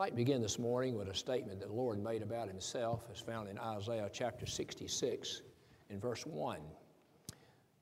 [0.00, 3.20] like to begin this morning with a statement that the Lord made about himself as
[3.20, 5.42] found in Isaiah chapter 66
[5.90, 6.58] in verse 1.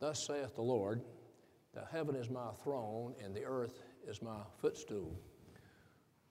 [0.00, 1.00] Thus saith the Lord,
[1.74, 5.16] The heaven is my throne, and the earth is my footstool.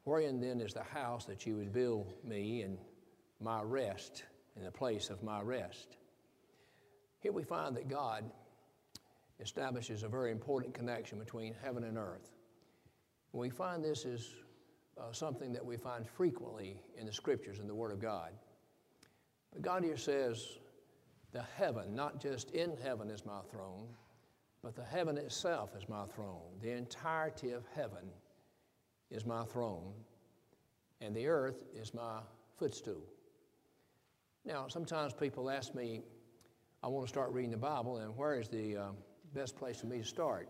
[0.04, 2.78] Wherein then is the house that you would build me, and
[3.40, 4.26] my rest,
[4.58, 5.96] in the place of my rest?
[7.22, 8.30] Here we find that God
[9.40, 12.34] establishes a very important connection between heaven and earth.
[13.32, 14.34] We find this is
[15.00, 18.32] uh, something that we find frequently in the scriptures in the Word of God.
[19.54, 20.58] But God here says,
[21.32, 23.88] the heaven, not just in heaven is my throne,
[24.64, 26.58] but the heaven itself is my throne.
[26.62, 28.10] The entirety of heaven
[29.12, 29.94] is my throne,
[31.02, 32.20] and the earth is my
[32.58, 33.04] footstool.
[34.46, 36.02] Now, sometimes people ask me,
[36.82, 38.88] I want to start reading the Bible, and where is the uh,
[39.34, 40.50] best place for me to start?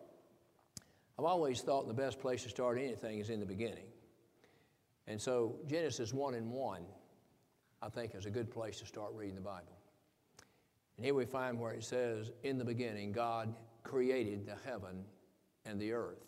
[1.18, 3.88] I've always thought the best place to start anything is in the beginning.
[5.08, 6.82] And so Genesis 1 and 1,
[7.82, 9.78] I think, is a good place to start reading the Bible.
[10.98, 15.06] And here we find where it says, In the beginning, God created the heaven
[15.66, 16.26] and the earth.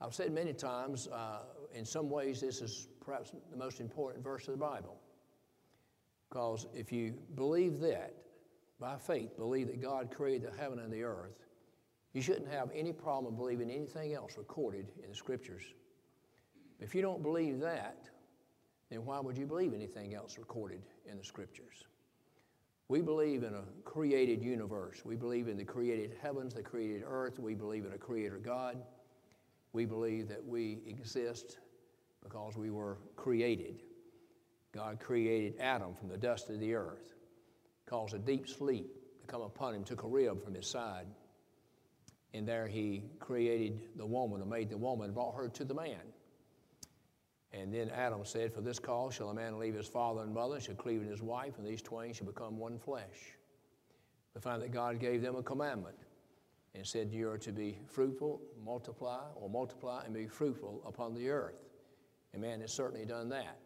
[0.00, 4.48] I've said many times, uh, in some ways, this is perhaps the most important verse
[4.48, 4.96] of the Bible.
[6.28, 8.14] Because if you believe that,
[8.80, 11.46] by faith, believe that God created the heaven and the earth,
[12.12, 15.62] you shouldn't have any problem believing anything else recorded in the scriptures.
[16.80, 18.08] If you don't believe that,
[18.90, 21.84] then why would you believe anything else recorded in the scriptures?
[22.88, 25.02] We believe in a created universe.
[25.04, 27.38] We believe in the created heavens, the created earth.
[27.38, 28.82] We believe in a creator God.
[29.72, 31.58] We believe that we exist
[32.22, 33.82] because we were created.
[34.72, 37.14] God created Adam from the dust of the earth,
[37.86, 38.86] caused a deep sleep
[39.20, 41.06] to come upon him, took a rib from his side.
[42.34, 46.00] And there he created the woman and made the woman, brought her to the man.
[47.54, 50.60] And then Adam said, For this cause shall a man leave his father and mother,
[50.60, 53.36] shall cleave to his wife, and these twain shall become one flesh.
[54.34, 55.96] We find that God gave them a commandment
[56.74, 61.28] and said, You are to be fruitful, multiply, or multiply and be fruitful upon the
[61.28, 61.54] earth.
[62.32, 63.58] And man has certainly done that.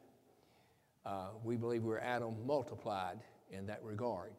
[1.07, 3.21] Uh, we believe we're Adam multiplied
[3.51, 4.33] in that regard.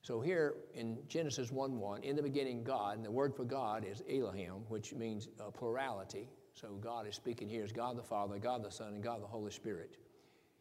[0.00, 3.84] So here in Genesis 1 1, in the beginning, God, and the word for God
[3.84, 6.30] is Elohim, which means uh, plurality.
[6.54, 9.26] So God is speaking here as God the Father, God the Son, and God the
[9.26, 9.96] Holy Spirit.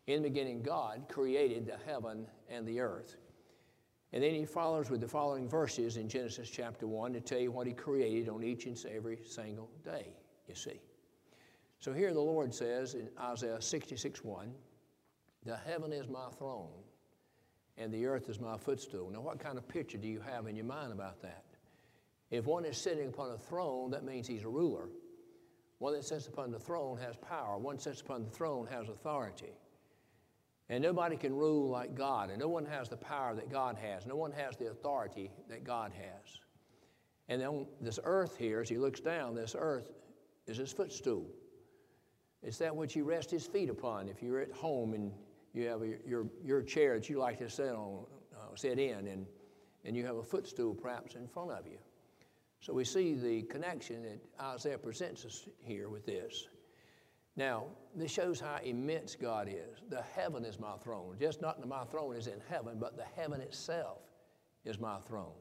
[0.07, 3.17] In the beginning, God created the heaven and the earth.
[4.13, 7.51] And then he follows with the following verses in Genesis chapter 1 to tell you
[7.51, 10.13] what he created on each and every single day,
[10.47, 10.81] you see.
[11.79, 14.53] So here the Lord says in Isaiah 66 1,
[15.45, 16.83] The heaven is my throne,
[17.77, 19.09] and the earth is my footstool.
[19.09, 21.45] Now, what kind of picture do you have in your mind about that?
[22.29, 24.89] If one is sitting upon a throne, that means he's a ruler.
[25.81, 27.57] One that sits upon the throne has power.
[27.57, 29.55] One sits upon the throne has authority.
[30.69, 34.05] And nobody can rule like God, and no one has the power that God has.
[34.05, 36.37] No one has the authority that God has.
[37.29, 39.89] And on this earth here, as he looks down, this earth
[40.45, 41.25] is his footstool.
[42.43, 44.07] It's that which he rests his feet upon.
[44.07, 45.11] If you're at home and
[45.51, 48.05] you have a, your, your chair that you like to sit on,
[48.35, 49.25] uh, sit in, and,
[49.83, 51.79] and you have a footstool perhaps in front of you.
[52.61, 56.47] So we see the connection that Isaiah presents us here with this.
[57.35, 59.81] Now, this shows how immense God is.
[59.89, 61.15] The heaven is my throne.
[61.19, 63.99] Just not that my throne is in heaven, but the heaven itself
[64.63, 65.33] is my throne.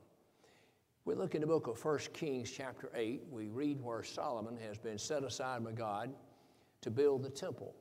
[1.04, 3.24] We look in the book of 1 Kings, chapter 8.
[3.30, 6.14] We read where Solomon has been set aside by God
[6.80, 7.74] to build the temple.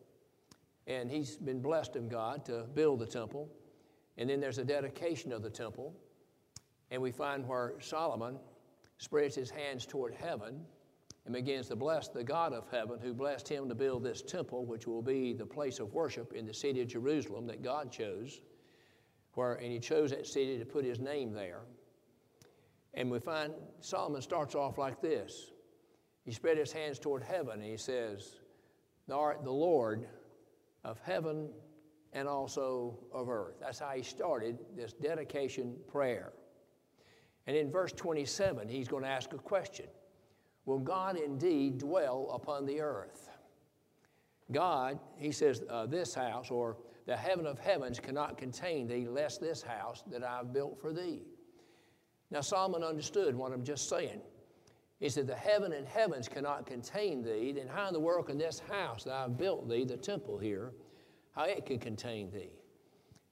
[0.86, 3.48] And he's been blessed of God to build the temple.
[4.18, 5.94] And then there's a dedication of the temple.
[6.92, 8.38] And we find where Solomon
[9.00, 10.62] spreads his hands toward heaven
[11.26, 14.66] and begins to bless the God of heaven who blessed him to build this temple,
[14.66, 18.42] which will be the place of worship in the city of Jerusalem that God chose,
[19.34, 21.62] where, and he chose that city to put his name there.
[22.94, 25.52] And we find Solomon starts off like this.
[26.26, 28.36] He spread his hands toward heaven and he says,
[29.08, 30.08] Thou art the Lord
[30.84, 31.50] of heaven
[32.14, 33.56] and also of earth.
[33.62, 36.34] That's how he started this dedication prayer.
[37.50, 39.88] And in verse 27, he's going to ask a question
[40.66, 43.32] Will God indeed dwell upon the earth?
[44.52, 49.42] God, he says, uh, this house, or the heaven of heavens, cannot contain thee, lest
[49.42, 51.24] this house that I've built for thee.
[52.30, 54.22] Now, Solomon understood what I'm just saying.
[55.00, 58.38] He said, The heaven and heavens cannot contain thee, then how in the world can
[58.38, 60.72] this house that I've built thee, the temple here,
[61.32, 62.52] how it can contain thee?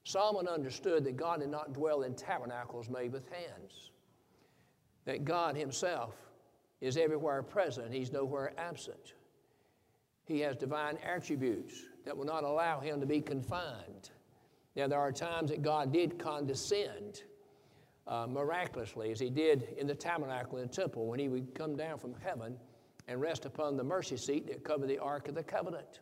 [0.06, 3.92] Solomon understood that God did not dwell in tabernacles made with hands
[5.07, 6.13] that God Himself
[6.81, 9.13] is everywhere present, He's nowhere absent.
[10.25, 14.12] He has divine attributes that will not allow him to be confined.
[14.75, 17.24] Now, there are times that God did condescend
[18.07, 21.98] uh, miraculously, as he did in the tabernacle the temple, when he would come down
[21.98, 22.57] from heaven
[23.07, 26.01] and rest upon the mercy seat that covered the Ark of the Covenant.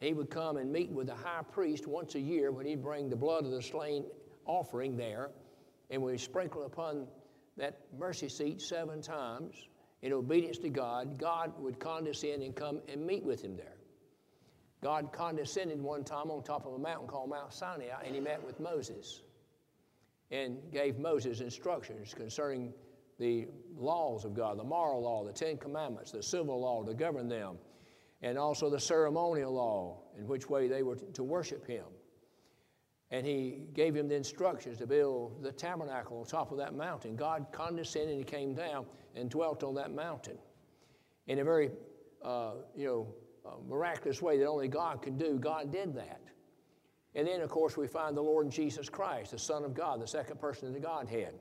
[0.00, 3.08] He would come and meet with the high priest once a year when he'd bring
[3.08, 4.04] the blood of the slain
[4.44, 5.30] offering there,
[5.88, 7.06] and would sprinkle upon
[7.56, 9.56] that mercy seat seven times
[10.02, 11.18] in obedience to God.
[11.18, 13.76] God would condescend and come and meet with him there.
[14.82, 18.44] God condescended one time on top of a mountain called Mount Sinai, and he met
[18.44, 19.22] with Moses
[20.30, 22.72] and gave Moses instructions concerning
[23.18, 27.28] the laws of God, the moral law, the Ten Commandments, the civil law to govern
[27.28, 27.56] them,
[28.22, 31.84] and also the ceremonial law in which way they were to worship Him.
[33.10, 37.16] And He gave him the instructions to build the tabernacle on top of that mountain.
[37.16, 40.38] God condescended and came down and dwelt on that mountain
[41.26, 41.70] in a very,
[42.24, 43.14] uh, you know,
[43.46, 45.38] uh, miraculous way that only God could do.
[45.38, 46.20] God did that.
[47.14, 50.06] And then, of course, we find the Lord Jesus Christ, the Son of God, the
[50.06, 51.34] second person of the Godhead.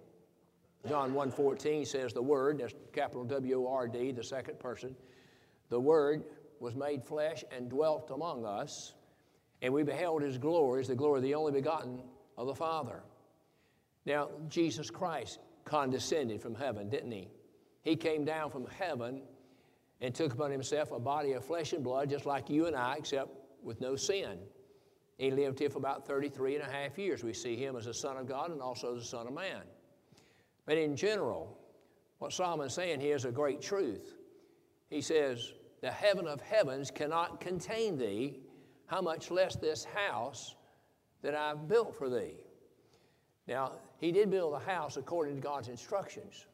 [0.87, 4.95] John 1.14 says the Word, that's capital W-O-R-D, the second person,
[5.69, 6.23] the Word
[6.59, 8.93] was made flesh and dwelt among us,
[9.61, 12.01] and we beheld His glory as the glory of the only begotten
[12.37, 13.03] of the Father.
[14.05, 17.27] Now, Jesus Christ condescended from heaven, didn't He?
[17.81, 19.21] He came down from heaven
[20.01, 22.95] and took upon Himself a body of flesh and blood, just like you and I,
[22.97, 23.29] except
[23.63, 24.37] with no sin.
[25.17, 27.23] He lived here for about 33 and a half years.
[27.23, 29.61] We see Him as the Son of God and also the Son of Man.
[30.65, 31.57] But in general,
[32.19, 34.15] what Solomon's saying here is a great truth.
[34.89, 38.39] He says, The heaven of heavens cannot contain thee,
[38.87, 40.55] how much less this house
[41.21, 42.35] that I've built for thee.
[43.47, 46.45] Now, he did build a house according to God's instructions.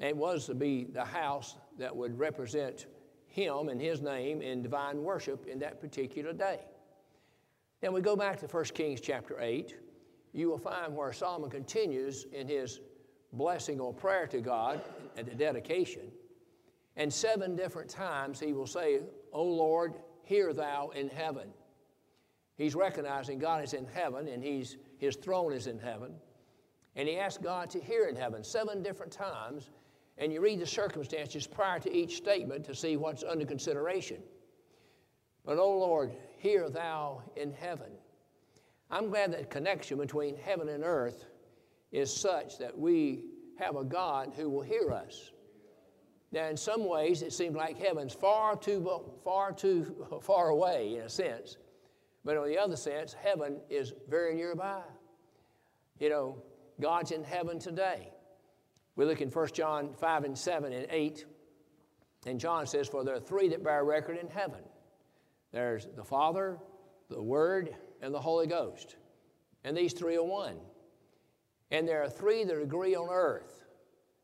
[0.00, 2.86] It was to be the house that would represent
[3.26, 6.60] him and his name in divine worship in that particular day.
[7.82, 9.74] Now we go back to 1 Kings chapter 8.
[10.32, 12.80] You will find where Solomon continues in his
[13.32, 14.80] blessing or prayer to God
[15.16, 16.12] at the dedication.
[16.96, 19.00] And seven different times he will say,
[19.32, 19.94] O Lord,
[20.32, 21.48] hear thou in heaven.
[22.56, 26.14] He's recognizing God is in heaven and he's, his throne is in heaven.
[26.96, 29.68] And he asks God to hear in heaven seven different times.
[30.16, 34.22] And you read the circumstances prior to each statement to see what's under consideration.
[35.44, 37.90] But, O Lord, hear thou in heaven.
[38.90, 41.26] I'm glad that connection between heaven and earth
[41.90, 43.24] is such that we
[43.58, 45.31] have a God who will hear us.
[46.32, 51.02] Now, in some ways, it seems like heaven's far too, far too far away, in
[51.02, 51.58] a sense.
[52.24, 54.82] But on the other sense, heaven is very nearby.
[55.98, 56.42] You know,
[56.80, 58.08] God's in heaven today.
[58.96, 61.24] We look in 1 John 5 and 7 and 8,
[62.26, 64.60] and John says, For there are three that bear record in heaven
[65.52, 66.58] there's the Father,
[67.10, 68.96] the Word, and the Holy Ghost.
[69.64, 70.56] And these three are one.
[71.70, 73.61] And there are three that agree on earth.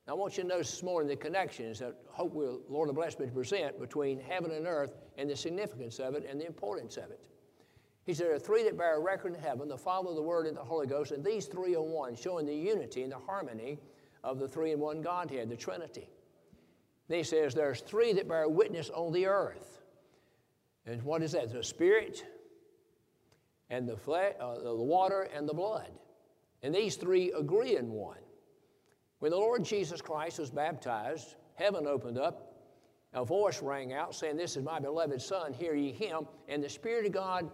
[0.08, 2.94] Now, I want you to notice this morning the connections that hope will, Lord will
[2.94, 6.46] bless me to present between heaven and earth and the significance of it and the
[6.46, 7.20] importance of it.
[8.06, 10.46] He said, There are three that bear a record in heaven the Father, the Word,
[10.46, 13.78] and the Holy Ghost, and these three are one, showing the unity and the harmony
[14.24, 16.08] of the three in one Godhead, the Trinity.
[17.08, 19.82] Then he says, There's three that bear witness on the earth.
[20.86, 21.52] And what is that?
[21.52, 22.24] The Spirit,
[23.68, 25.90] and the, flesh, uh, the water, and the blood.
[26.62, 28.16] And these three agree in one.
[29.18, 32.54] When the Lord Jesus Christ was baptized, heaven opened up,
[33.14, 36.26] a voice rang out saying, This is my beloved Son, hear ye him.
[36.48, 37.50] And the Spirit of God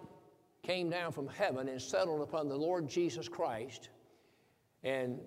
[0.63, 3.91] came down from heaven and settled upon the Lord Jesus Christ,
[4.83, 5.21] and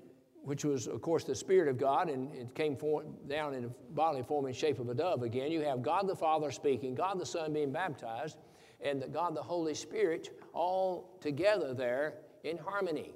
[0.43, 4.23] which was, of course, the Spirit of God, and it came for, down in bodily
[4.23, 5.51] form in shape of a dove again.
[5.51, 8.37] You have God the Father speaking, God the Son being baptized,
[8.81, 13.13] and God the Holy Spirit all together there in harmony.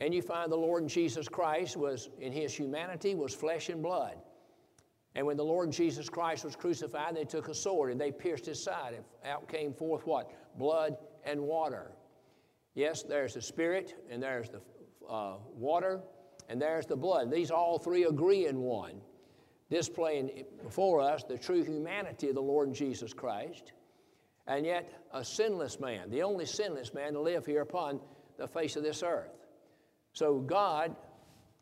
[0.00, 4.16] And you find the Lord Jesus Christ was, in his humanity, was flesh and blood.
[5.14, 8.46] And when the Lord Jesus Christ was crucified, they took a sword and they pierced
[8.46, 10.30] his side, and out came forth what?
[10.56, 11.90] Blood and water.
[12.74, 14.60] Yes, there's the Spirit, and there's the
[15.08, 16.00] uh, water,
[16.48, 17.30] and there's the blood.
[17.32, 19.00] These all three agree in one,
[19.70, 23.72] displaying before us the true humanity of the Lord Jesus Christ,
[24.46, 27.98] and yet a sinless man, the only sinless man to live here upon
[28.36, 29.37] the face of this earth.
[30.12, 30.96] So God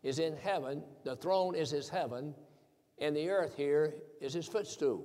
[0.02, 2.34] is in heaven, the throne is his heaven,
[2.98, 5.04] and the earth here is his footstool.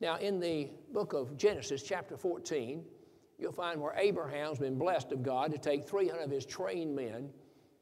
[0.00, 2.84] Now, in the book of Genesis, chapter 14,
[3.38, 7.30] you'll find where Abraham's been blessed of God to take 300 of his trained men,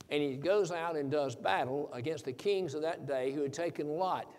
[0.09, 3.53] and he goes out and does battle against the kings of that day who had
[3.53, 4.31] taken Lot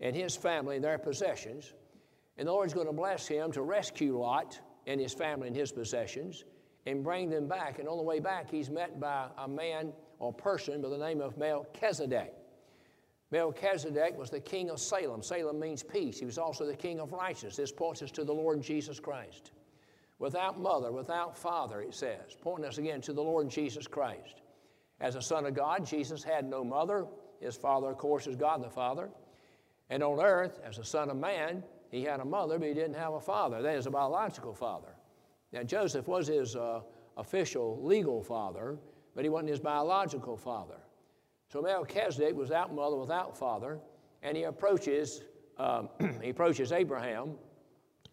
[0.00, 1.72] and his family and their possessions.
[2.36, 5.72] And the Lord's going to bless him to rescue Lot and his family and his
[5.72, 6.44] possessions
[6.88, 7.78] and bring them back.
[7.78, 11.20] And on the way back, he's met by a man or person by the name
[11.20, 12.34] of Melchizedek.
[13.30, 15.22] Melchizedek was the king of Salem.
[15.22, 16.18] Salem means peace.
[16.18, 17.56] He was also the king of righteousness.
[17.56, 19.50] This points us to the Lord Jesus Christ.
[20.18, 24.40] Without mother, without father, it says, pointing us again to the Lord Jesus Christ.
[25.00, 27.06] As a son of God, Jesus had no mother.
[27.40, 29.10] His father, of course, is God the Father.
[29.90, 32.96] And on earth, as a son of man, he had a mother, but he didn't
[32.96, 33.62] have a father.
[33.62, 34.97] That is a biological father.
[35.52, 36.80] Now, Joseph was his uh,
[37.16, 38.78] official legal father,
[39.14, 40.78] but he wasn't his biological father.
[41.50, 43.78] So Melchizedek was without mother, without father,
[44.22, 45.22] and he approaches,
[45.56, 45.88] um,
[46.22, 47.34] he approaches Abraham,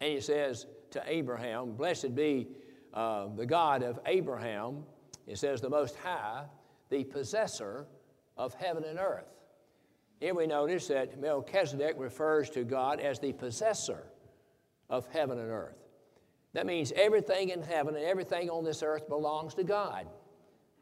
[0.00, 2.48] and he says to Abraham, Blessed be
[2.94, 4.84] uh, the God of Abraham,
[5.26, 6.44] it says, the Most High,
[6.88, 7.86] the possessor
[8.36, 9.26] of heaven and earth.
[10.20, 14.06] Here we notice that Melchizedek refers to God as the possessor
[14.88, 15.85] of heaven and earth.
[16.56, 20.06] That means everything in heaven and everything on this earth belongs to God.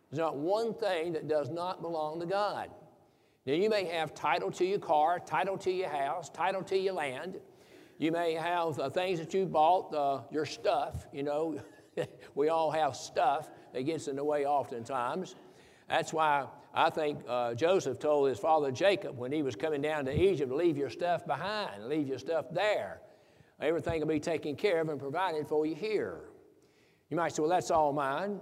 [0.08, 2.70] There's not one thing that does not belong to God.
[3.44, 6.94] Now, you may have title to your car, title to your house, title to your
[6.94, 7.40] land.
[7.98, 11.08] You may have uh, things that you bought, uh, your stuff.
[11.12, 11.60] You know,
[12.36, 15.34] we all have stuff that gets in the way oftentimes.
[15.88, 20.04] That's why I think uh, Joseph told his father Jacob when he was coming down
[20.04, 23.00] to Egypt, leave your stuff behind, leave your stuff there.
[23.60, 26.20] Everything will be taken care of and provided for you here.
[27.10, 28.40] You might say, well, that's all mine.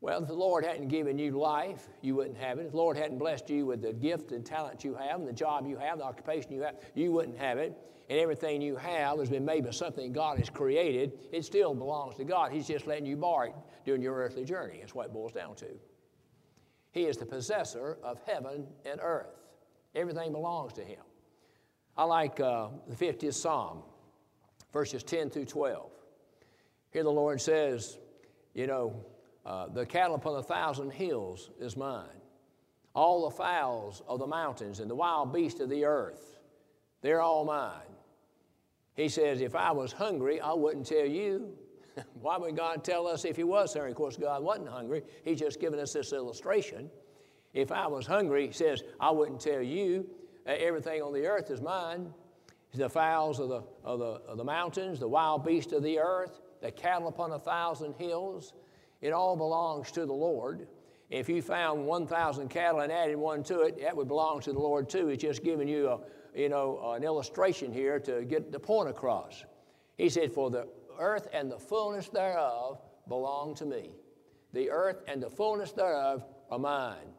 [0.00, 2.66] Well, if the Lord hadn't given you life, you wouldn't have it.
[2.66, 5.32] If the Lord hadn't blessed you with the gift and talent you have, and the
[5.32, 7.76] job you have, the occupation you have, you wouldn't have it.
[8.08, 11.12] And everything you have has been made by something God has created.
[11.32, 12.50] It still belongs to God.
[12.50, 14.78] He's just letting you borrow it during your earthly journey.
[14.80, 15.66] That's what it boils down to.
[16.92, 19.38] He is the possessor of heaven and earth.
[19.94, 21.02] Everything belongs to Him.
[21.96, 23.82] I like uh, the 50th Psalm,
[24.72, 25.90] verses 10 through 12.
[26.90, 27.98] Here the Lord says,
[28.54, 29.04] You know,
[29.46, 32.08] uh, the cattle upon a thousand hills is mine.
[32.94, 36.38] All the fowls of the mountains and the wild beasts of the earth,
[37.02, 37.80] they're all mine.
[38.94, 41.56] He says, If I was hungry, I wouldn't tell you.
[42.20, 43.92] Why would God tell us if He was hungry?
[43.92, 45.02] Of course, God wasn't hungry.
[45.24, 46.90] He's just giving us this illustration.
[47.54, 50.08] If I was hungry, He says, I wouldn't tell you.
[50.46, 52.12] Everything on the earth is mine.
[52.74, 56.40] The fowls of the, of, the, of the mountains, the wild beasts of the earth,
[56.60, 58.52] the cattle upon a thousand hills.
[59.00, 60.68] It all belongs to the Lord.
[61.08, 64.60] If you found 1,000 cattle and added one to it, that would belong to the
[64.60, 65.08] Lord too.
[65.08, 65.98] It's just giving you, a,
[66.34, 69.44] you know, an illustration here to get the point across.
[69.98, 73.90] He said, For the earth and the fullness thereof belong to me.
[74.52, 77.14] The earth and the fullness thereof are mine.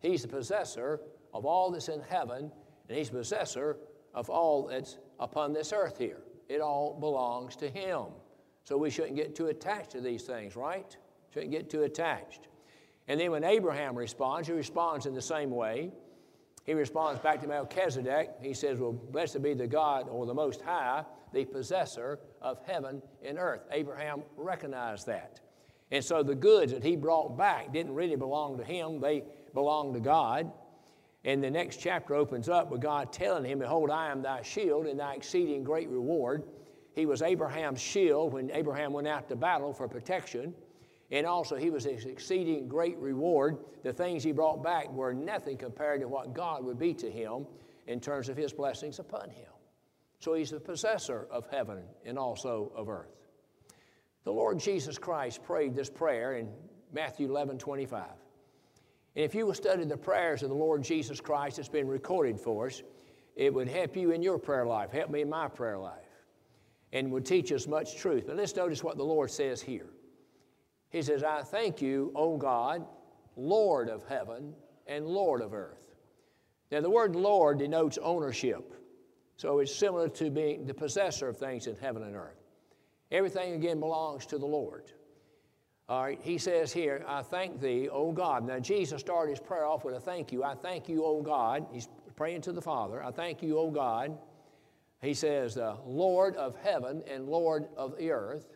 [0.00, 1.00] He's the possessor
[1.32, 2.50] of all that's in heaven,
[2.88, 3.78] and he's the possessor
[4.14, 6.22] of all that's upon this earth here.
[6.48, 8.06] It all belongs to him.
[8.64, 10.96] So we shouldn't get too attached to these things, right?
[11.32, 12.48] Shouldn't get too attached.
[13.08, 15.92] And then when Abraham responds, he responds in the same way.
[16.64, 18.30] He responds back to Melchizedek.
[18.40, 23.02] He says, Well, blessed be the God or the Most High, the possessor of heaven
[23.24, 23.62] and earth.
[23.72, 25.40] Abraham recognized that.
[25.90, 29.24] And so the goods that he brought back didn't really belong to him, they
[29.54, 30.52] belonged to God.
[31.24, 34.86] And the next chapter opens up with God telling him, Behold, I am thy shield
[34.86, 36.44] and thy exceeding great reward.
[36.94, 40.54] He was Abraham's shield when Abraham went out to battle for protection.
[41.10, 43.58] And also, he was his exceeding great reward.
[43.82, 47.46] The things he brought back were nothing compared to what God would be to him
[47.86, 49.48] in terms of his blessings upon him.
[50.20, 53.16] So he's the possessor of heaven and also of earth.
[54.24, 56.48] The Lord Jesus Christ prayed this prayer in
[56.92, 58.04] Matthew 11 25.
[59.20, 62.40] And if you will study the prayers of the Lord Jesus Christ that's been recorded
[62.40, 62.82] for us,
[63.36, 66.08] it would help you in your prayer life, help me in my prayer life,
[66.94, 68.24] and would teach us much truth.
[68.26, 69.90] But let's notice what the Lord says here.
[70.88, 72.86] He says, I thank you, O God,
[73.36, 74.54] Lord of heaven
[74.86, 75.92] and Lord of earth.
[76.72, 78.72] Now, the word Lord denotes ownership.
[79.36, 82.40] So it's similar to being the possessor of things in heaven and earth.
[83.12, 84.92] Everything again belongs to the Lord.
[85.90, 88.46] All right, he says here, I thank thee, O God.
[88.46, 90.44] Now, Jesus started his prayer off with a thank you.
[90.44, 91.66] I thank you, O God.
[91.72, 93.02] He's praying to the Father.
[93.02, 94.16] I thank you, O God.
[95.02, 98.46] He says, uh, Lord of heaven and Lord of the earth.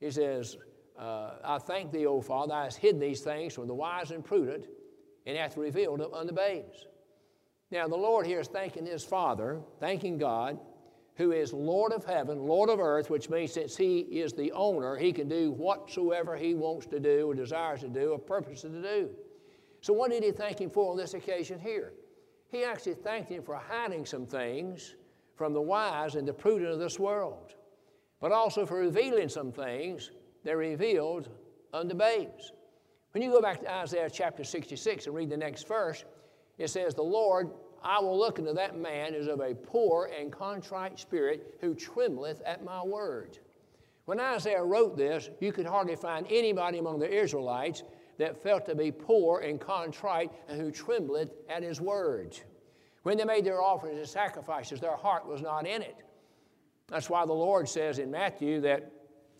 [0.00, 0.56] He says,
[0.98, 4.24] uh, I thank thee, O Father, thou hast hidden these things from the wise and
[4.24, 4.66] prudent,
[5.26, 6.88] and hath revealed them unto babes.
[7.70, 10.58] Now, the Lord here is thanking his Father, thanking God,
[11.16, 14.96] who is Lord of heaven, Lord of earth, which means since he is the owner,
[14.96, 18.82] he can do whatsoever he wants to do, or desires to do, or purposes to
[18.82, 19.10] do.
[19.80, 21.92] So, what did he thank him for on this occasion here?
[22.48, 24.94] He actually thanked him for hiding some things
[25.36, 27.54] from the wise and the prudent of this world,
[28.20, 30.10] but also for revealing some things
[30.44, 31.28] that are revealed
[31.72, 32.52] unto babes.
[33.12, 36.04] When you go back to Isaiah chapter 66 and read the next verse,
[36.58, 37.50] it says, The Lord,
[37.82, 42.42] I will look into that man as of a poor and contrite spirit who trembleth
[42.42, 43.38] at my word.
[44.04, 47.82] When Isaiah wrote this, you could hardly find anybody among the Israelites
[48.18, 52.42] that felt to be poor and contrite and who trembled at his words.
[53.02, 55.96] When they made their offerings and sacrifices, their heart was not in it.
[56.88, 58.90] That's why the Lord says in Matthew that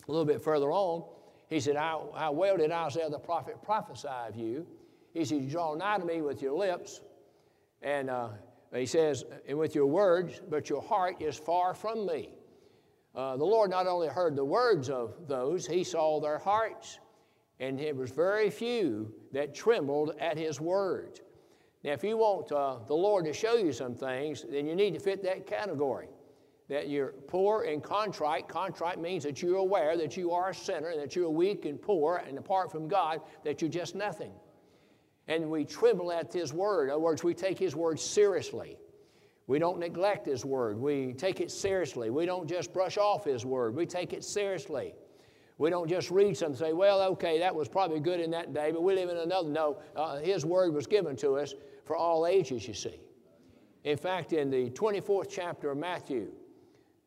[0.09, 1.05] a little bit further on,
[1.49, 4.67] He said, How, well did Isaiah the prophet prophesy of you?
[5.13, 7.01] He said, You draw nigh to me with your lips,
[7.83, 8.29] and uh,
[8.75, 12.31] he says, and with your words, but your heart is far from me.
[13.15, 17.01] Uh, the Lord not only heard the words of those, He saw their hearts
[17.61, 21.21] and it was very few that trembled at his word.
[21.85, 24.95] Now, if you want uh, the Lord to show you some things, then you need
[24.95, 26.09] to fit that category.
[26.69, 28.49] That you're poor and contrite.
[28.49, 31.81] Contrite means that you're aware that you are a sinner and that you're weak and
[31.81, 34.33] poor, and apart from God, that you're just nothing.
[35.31, 36.87] And we tremble at His word.
[36.87, 38.77] In other words, we take His word seriously.
[39.47, 40.77] We don't neglect His word.
[40.77, 42.11] We take it seriously.
[42.11, 43.77] We don't just brush off His word.
[43.77, 44.93] We take it seriously.
[45.57, 48.53] We don't just read something and say, well, okay, that was probably good in that
[48.53, 49.49] day, but we live in another.
[49.49, 52.99] No, uh, His word was given to us for all ages, you see.
[53.85, 56.33] In fact, in the 24th chapter of Matthew,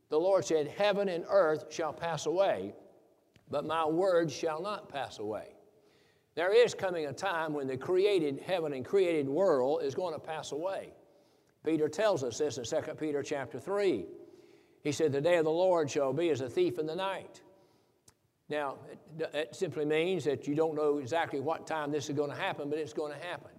[0.08, 2.74] the Lord said, Heaven and earth shall pass away,
[3.50, 5.56] but my word shall not pass away.
[6.36, 10.20] There is coming a time when the created heaven and created world is going to
[10.20, 10.94] pass away.
[11.63, 14.06] Peter tells us this in 2 Peter chapter 3.
[14.84, 17.42] He said, The day of the Lord shall be as a thief in the night.
[18.50, 22.30] Now, it, it simply means that you don't know exactly what time this is going
[22.30, 23.52] to happen, but it's going to happen.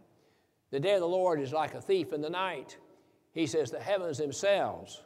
[0.71, 2.77] The day of the Lord is like a thief in the night.
[3.33, 5.03] He says, The heavens themselves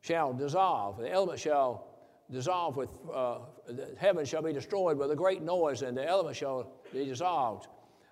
[0.00, 1.88] shall dissolve, the elements shall
[2.30, 6.38] dissolve with, uh, the heavens shall be destroyed with a great noise, and the elements
[6.38, 7.68] shall be dissolved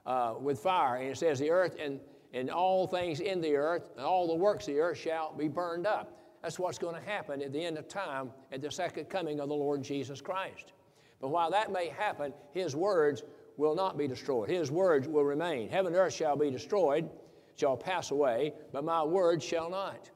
[0.06, 0.96] uh, with fire.
[0.96, 2.00] And it says, The earth and,
[2.32, 5.48] and all things in the earth, and all the works of the earth shall be
[5.48, 6.20] burned up.
[6.42, 9.48] That's what's going to happen at the end of time, at the second coming of
[9.48, 10.72] the Lord Jesus Christ.
[11.20, 13.22] But while that may happen, his words
[13.56, 14.50] will not be destroyed.
[14.50, 15.70] His words will remain.
[15.70, 17.08] Heaven and earth shall be destroyed,
[17.56, 20.10] shall pass away, but my words shall not.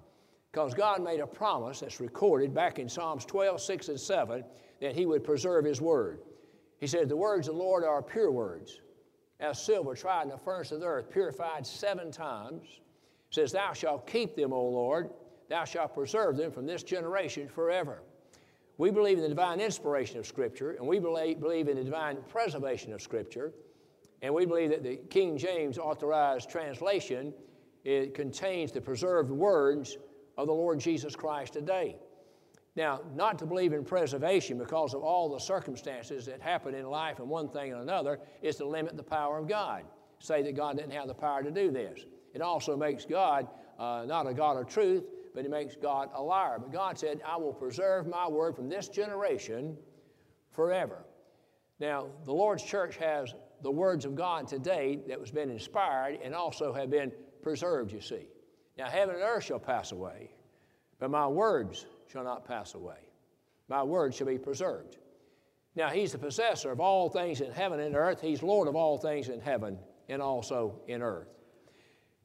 [0.52, 4.44] Because God made a promise that's recorded back in Psalms 12, 6, and 7
[4.80, 6.20] that he would preserve his word.
[6.78, 8.80] He said, The words of the Lord are pure words,
[9.40, 12.66] as silver tried in the furnace of the earth, purified seven times.
[13.30, 15.10] Says, Thou shalt keep them, O Lord,
[15.48, 18.02] thou shalt preserve them from this generation forever.
[18.78, 22.92] We believe in the divine inspiration of Scripture, and we believe in the divine preservation
[22.92, 23.52] of Scripture,
[24.22, 27.34] and we believe that the King James authorized translation
[27.84, 29.96] it contains the preserved words
[30.36, 31.96] of the Lord Jesus Christ today.
[32.78, 37.18] Now, not to believe in preservation because of all the circumstances that happen in life
[37.18, 39.82] and one thing and another is to limit the power of God.
[40.20, 42.06] Say that God didn't have the power to do this.
[42.34, 43.48] It also makes God
[43.80, 45.02] uh, not a God of truth,
[45.34, 46.60] but it makes God a liar.
[46.60, 49.76] But God said, I will preserve my word from this generation
[50.52, 51.04] forever.
[51.80, 56.32] Now, the Lord's church has the words of God today that was been inspired and
[56.32, 57.10] also have been
[57.42, 58.28] preserved, you see.
[58.76, 60.30] Now, heaven and earth shall pass away,
[61.00, 62.98] but my words shall not pass away.
[63.68, 64.96] My word shall be preserved.
[65.76, 68.20] Now, He's the possessor of all things in heaven and earth.
[68.20, 71.28] He's Lord of all things in heaven and also in earth.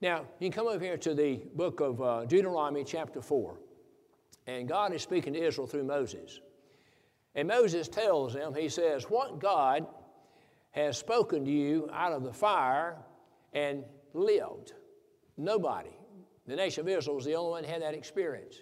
[0.02, 3.58] Now, you can come over here to the book of uh, Deuteronomy, chapter 4.
[4.48, 6.42] And God is speaking to Israel through Moses.
[7.36, 9.88] And Moses tells them, he says, What God
[10.72, 12.98] has spoken to you out of the fire
[13.54, 14.74] and lived?
[15.38, 15.98] Nobody.
[16.48, 18.58] The nation of Israel was the only one who had that experience.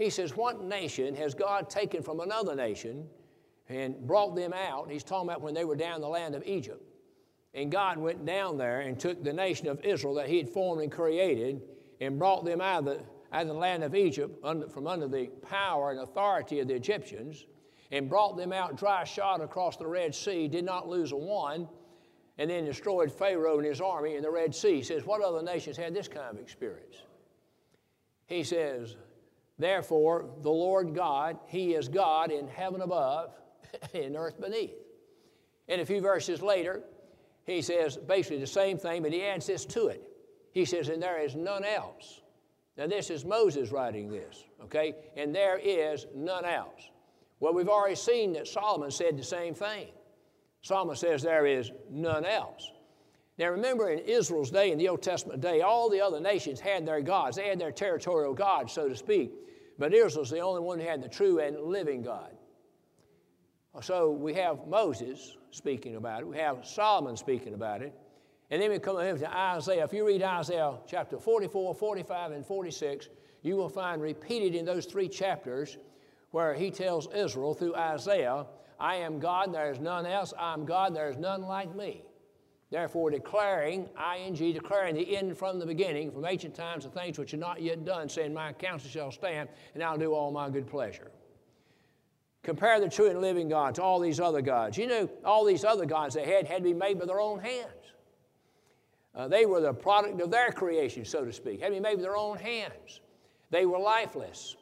[0.00, 3.06] He says, What nation has God taken from another nation
[3.68, 4.90] and brought them out?
[4.90, 6.82] He's talking about when they were down in the land of Egypt.
[7.52, 10.80] And God went down there and took the nation of Israel that He had formed
[10.80, 11.60] and created
[12.00, 15.06] and brought them out of the, out of the land of Egypt under, from under
[15.06, 17.44] the power and authority of the Egyptians
[17.92, 21.68] and brought them out dry shod across the Red Sea, did not lose a one,
[22.38, 24.76] and then destroyed Pharaoh and his army in the Red Sea.
[24.76, 27.02] He says, What other nations had this kind of experience?
[28.28, 28.96] He says,
[29.60, 33.32] Therefore, the Lord God, He is God in heaven above
[33.94, 34.74] and earth beneath.
[35.68, 36.82] And a few verses later,
[37.44, 40.02] he says basically the same thing, but he adds this to it.
[40.52, 42.22] He says, and there is none else.
[42.76, 44.94] Now, this is Moses writing this, okay?
[45.16, 46.90] And there is none else.
[47.38, 49.88] Well, we've already seen that Solomon said the same thing.
[50.62, 52.70] Solomon says there is none else.
[53.38, 56.84] Now remember, in Israel's day, in the Old Testament day, all the other nations had
[56.84, 57.36] their gods.
[57.36, 59.32] They had their territorial gods, so to speak.
[59.80, 62.32] But Israel's the only one who had the true and living God.
[63.80, 66.28] So we have Moses speaking about it.
[66.28, 67.94] We have Solomon speaking about it.
[68.50, 69.84] And then we come to Isaiah.
[69.84, 73.08] If you read Isaiah chapter 44, 45, and 46,
[73.40, 75.78] you will find repeated in those three chapters
[76.30, 78.44] where he tells Israel through Isaiah,
[78.78, 80.34] I am God, there is none else.
[80.38, 82.02] I am God, there is none like me.
[82.70, 87.34] Therefore, declaring, ing, declaring the end from the beginning, from ancient times, the things which
[87.34, 90.68] are not yet done, saying, My counsel shall stand, and I'll do all my good
[90.68, 91.10] pleasure.
[92.42, 94.78] Compare the true and living God to all these other gods.
[94.78, 97.40] You know, all these other gods they had had to be made by their own
[97.40, 97.66] hands.
[99.14, 101.96] Uh, they were the product of their creation, so to speak, had to be made
[101.96, 103.00] with their own hands.
[103.50, 104.56] They were lifeless.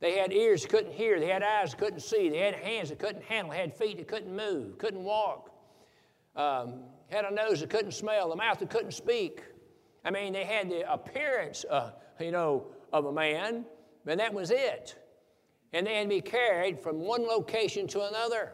[0.00, 1.18] They had ears that couldn't hear.
[1.18, 2.28] They had eyes that couldn't see.
[2.28, 3.52] They had hands that couldn't handle.
[3.52, 5.50] They had feet that couldn't move, couldn't walk.
[6.36, 9.42] Um, had a nose that couldn't smell, a mouth that couldn't speak.
[10.04, 11.90] I mean, they had the appearance, uh,
[12.20, 13.64] you know, of a man,
[14.04, 14.96] but that was it.
[15.72, 18.52] And they had to be carried from one location to another.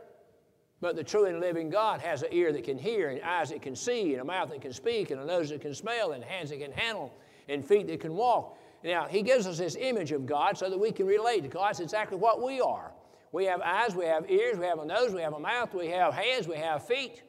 [0.81, 3.63] But the true and living God has an ear that can hear, and eyes that
[3.63, 6.25] can see, and a mouth that can speak, and a nose that can smell, and
[6.25, 7.13] hands that can handle,
[7.49, 8.59] and feet that can walk.
[8.83, 11.71] Now, He gives us this image of God so that we can relate to God.
[11.71, 12.93] It's exactly what we are.
[13.33, 15.89] We have eyes, we have ears, we have a nose, we have a mouth, we
[15.89, 17.23] have hands, we have feet.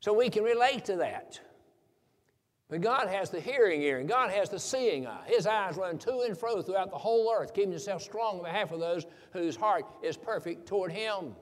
[0.00, 1.40] So we can relate to that.
[2.68, 5.24] But God has the hearing ear and God has the seeing eye.
[5.26, 8.72] His eyes run to and fro throughout the whole earth, keeping himself strong on behalf
[8.72, 11.34] of those whose heart is perfect toward him.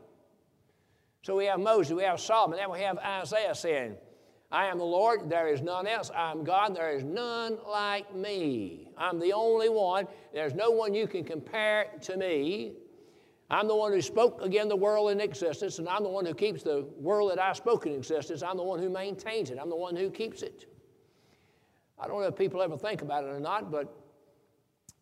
[1.22, 3.96] So we have Moses, we have Solomon, and then we have Isaiah saying,
[4.52, 6.10] I am the Lord, there is none else.
[6.14, 8.90] I am God, there is none like me.
[8.98, 10.06] I'm the only one.
[10.34, 12.74] There's no one you can compare to me.
[13.54, 16.34] I'm the one who spoke again the world in existence, and I'm the one who
[16.34, 18.42] keeps the world that I spoke in existence.
[18.42, 19.58] I'm the one who maintains it.
[19.62, 20.66] I'm the one who keeps it.
[21.96, 23.96] I don't know if people ever think about it or not, but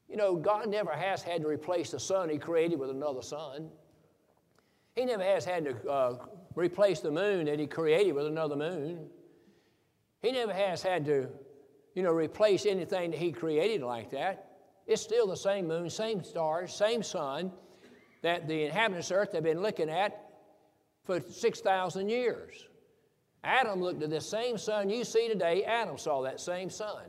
[0.06, 3.70] you know, God never has had to replace the sun He created with another sun.
[4.94, 6.18] He never has had to uh,
[6.54, 9.08] replace the moon that He created with another moon.
[10.20, 11.26] He never has had to,
[11.94, 14.50] you know, replace anything that He created like that.
[14.86, 17.50] It's still the same moon, same stars, same sun
[18.22, 20.30] that the inhabitants of earth have been looking at
[21.04, 22.66] for 6,000 years.
[23.44, 25.64] Adam looked at the same sun you see today.
[25.64, 27.02] Adam saw that same sun.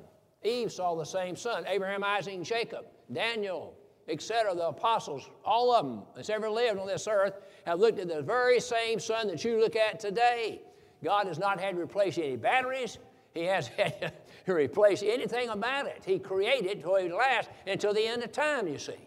[0.43, 1.63] Eve saw the same sun.
[1.67, 3.75] Abraham, Isaac, and Jacob, Daniel,
[4.07, 7.33] etc., the apostles, all of them that's ever lived on this earth
[7.65, 10.61] have looked at the very same sun that you look at today.
[11.03, 12.97] God has not had to replace any batteries.
[13.33, 14.13] He has had
[14.45, 16.03] to replace anything about it.
[16.05, 18.97] He created it to last until the end of time, you see.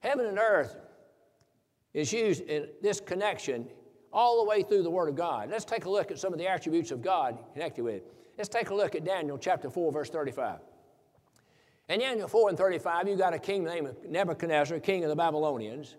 [0.00, 0.76] Heaven and earth
[1.94, 3.68] is used in this connection
[4.12, 5.50] all the way through the Word of God.
[5.50, 8.12] Let's take a look at some of the attributes of God connected with it.
[8.36, 10.60] Let's take a look at Daniel chapter 4, verse 35.
[11.88, 15.96] In Daniel 4 and 35, you got a king named Nebuchadnezzar, king of the Babylonians.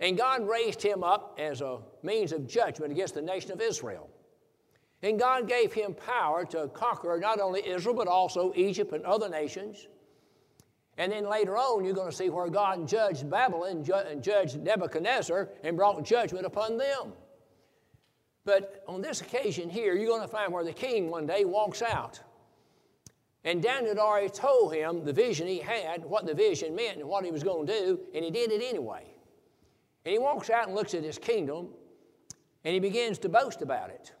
[0.00, 4.10] And God raised him up as a means of judgment against the nation of Israel.
[5.02, 9.28] And God gave him power to conquer not only Israel, but also Egypt and other
[9.28, 9.86] nations.
[10.96, 15.48] And then later on, you're going to see where God judged Babylon and judged Nebuchadnezzar
[15.64, 17.12] and brought judgment upon them.
[18.44, 21.82] But on this occasion here, you're going to find where the king one day walks
[21.82, 22.20] out.
[23.42, 27.08] And Daniel had already told him the vision he had, what the vision meant, and
[27.08, 29.04] what he was going to do, and he did it anyway.
[30.04, 31.68] And he walks out and looks at his kingdom,
[32.64, 34.12] and he begins to boast about it.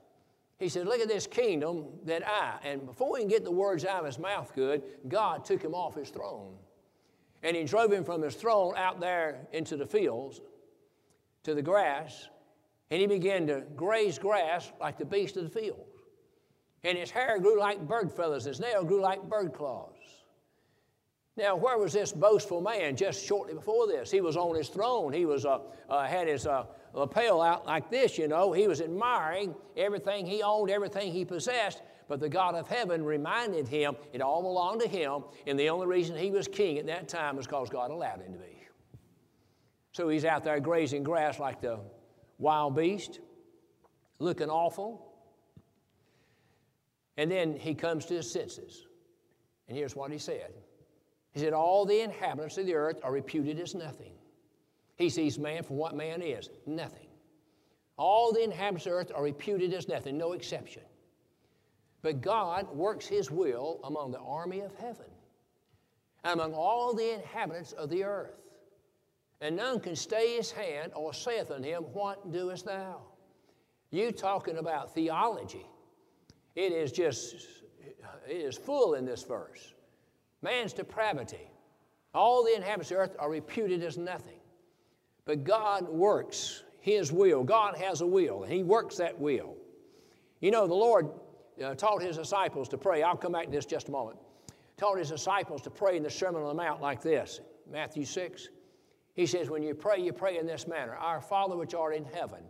[0.58, 3.84] He said, Look at this kingdom that I, and before he can get the words
[3.84, 6.54] out of his mouth good, God took him off his throne.
[7.44, 10.40] And he drove him from his throne out there into the fields,
[11.44, 12.28] to the grass,
[12.90, 15.84] and he began to graze grass like the beast of the field.
[16.82, 19.92] And his hair grew like bird feathers, his nail grew like bird claws.
[21.36, 24.10] Now, where was this boastful man just shortly before this?
[24.10, 25.12] He was on his throne.
[25.12, 25.58] He was, uh,
[25.90, 28.52] uh, had his uh, lapel out like this, you know.
[28.52, 31.82] He was admiring everything he owned, everything he possessed.
[32.08, 35.86] But the God of heaven reminded him it all belonged to him, and the only
[35.86, 38.54] reason he was king at that time was because God allowed him to be.
[39.92, 41.78] So he's out there grazing grass like the
[42.38, 43.20] wild beast,
[44.18, 45.12] looking awful.
[47.16, 48.86] And then he comes to his senses.
[49.68, 50.52] And here's what he said
[51.32, 54.12] He said, All the inhabitants of the earth are reputed as nothing.
[54.96, 57.06] He sees man for what man is nothing.
[57.96, 60.82] All the inhabitants of the earth are reputed as nothing, no exception.
[62.04, 65.06] But God works his will among the army of heaven,
[66.22, 68.42] among all the inhabitants of the earth.
[69.40, 73.00] And none can stay his hand or saith unto him, What doest thou?
[73.90, 75.64] You talking about theology.
[76.54, 77.36] It is just,
[78.28, 79.72] it is full in this verse.
[80.42, 81.50] Man's depravity.
[82.14, 84.40] All the inhabitants of the earth are reputed as nothing.
[85.24, 87.44] But God works His will.
[87.44, 89.56] God has a will, and He works that will.
[90.42, 91.08] You know, the Lord
[91.62, 93.02] uh, taught His disciples to pray.
[93.02, 94.18] I'll come back to this just a moment.
[94.76, 97.40] Taught His disciples to pray in the Sermon on the Mount like this
[97.70, 98.48] Matthew 6.
[99.14, 102.04] He says, When you pray, you pray in this manner Our Father which art in
[102.04, 102.42] heaven,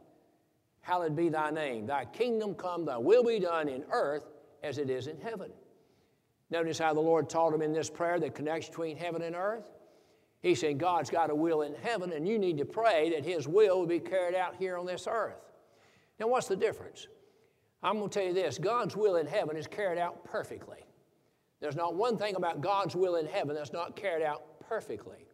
[0.80, 1.86] hallowed be thy name.
[1.86, 4.24] Thy kingdom come, thy will be done in earth
[4.62, 5.50] as it is in heaven.
[6.50, 9.64] Notice how the Lord taught him in this prayer the connection between heaven and earth.
[10.44, 13.48] He said, God's got a will in heaven, and you need to pray that His
[13.48, 15.40] will will be carried out here on this earth.
[16.20, 17.08] Now, what's the difference?
[17.84, 20.78] I'm going to tell you this God's will in heaven is carried out perfectly.
[21.60, 25.28] There's not one thing about God's will in heaven that's not carried out perfectly.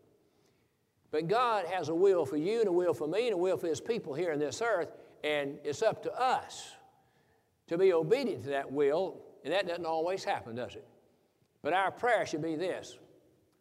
[1.13, 3.57] But God has a will for you and a will for me and a will
[3.57, 4.93] for His people here on this earth,
[5.25, 6.73] and it's up to us
[7.69, 10.87] to be obedient to that will, and that doesn't always happen, does it?
[11.63, 12.99] But our prayer should be this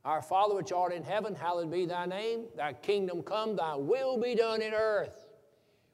[0.06, 4.19] Our Father which art in heaven, hallowed be thy name, thy kingdom come, thy will
[4.19, 5.28] be done in earth.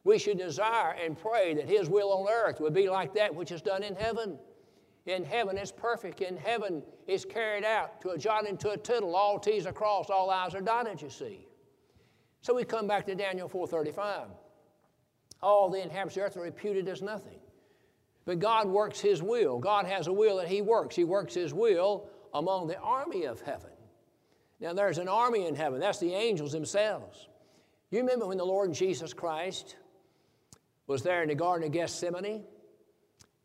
[0.05, 3.51] We should desire and pray that His will on earth would be like that which
[3.51, 4.37] is done in heaven.
[5.07, 6.21] In heaven, it's perfect.
[6.21, 9.15] In heaven, it's carried out to a jot and to a tittle.
[9.15, 11.47] All T's are crossed, all I's are dotted, you see.
[12.41, 14.27] So we come back to Daniel 4.35.
[15.41, 17.39] All the inhabitants of the earth are reputed as nothing.
[18.25, 19.57] But God works His will.
[19.57, 20.95] God has a will that He works.
[20.95, 23.71] He works His will among the army of heaven.
[24.59, 25.79] Now, there's an army in heaven.
[25.79, 27.27] That's the angels themselves.
[27.89, 29.75] You remember when the Lord Jesus Christ
[30.87, 32.43] was there in the Garden of Gethsemane?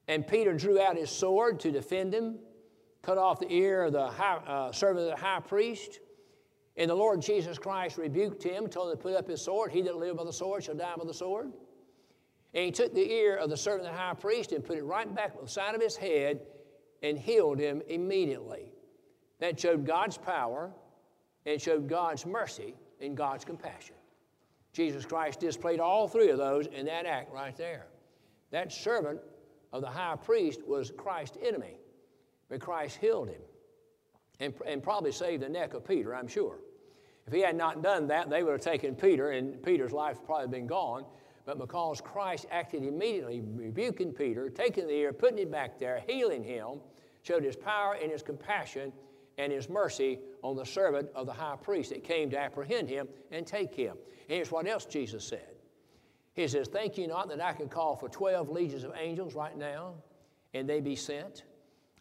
[0.09, 2.38] And Peter drew out his sword to defend him,
[3.03, 6.00] cut off the ear of the high, uh, servant of the high priest.
[6.76, 9.70] And the Lord Jesus Christ rebuked him, told him to put up his sword.
[9.72, 11.53] He that live by the sword shall die by the sword.
[12.55, 14.83] And he took the ear of the servant of the high priest and put it
[14.83, 16.40] right back on the side of his head
[17.03, 18.72] and healed him immediately.
[19.38, 20.72] That showed God's power
[21.46, 23.94] and showed God's mercy and God's compassion.
[24.73, 27.87] Jesus Christ displayed all three of those in that act right there.
[28.51, 29.21] That servant
[29.73, 31.77] of the high priest was Christ's enemy,
[32.49, 33.43] but Christ healed him
[34.41, 36.59] and, and probably saved the neck of Peter, I'm sure.
[37.27, 40.27] If he had not done that, they would have taken Peter, and Peter's life would
[40.27, 41.05] probably been gone.
[41.45, 46.43] But because Christ acted immediately, rebuking Peter, taking the ear, putting it back there, healing
[46.43, 46.81] him,
[47.23, 48.93] showed his power and his compassion
[49.39, 53.09] and his mercy on the servant of the high priest that came to apprehend him
[53.31, 53.97] and take him.
[54.31, 55.57] Here's what else Jesus said
[56.35, 59.59] He says, Think you not that I can call for 12 legions of angels right
[59.59, 59.95] now
[60.55, 61.43] and they be sent?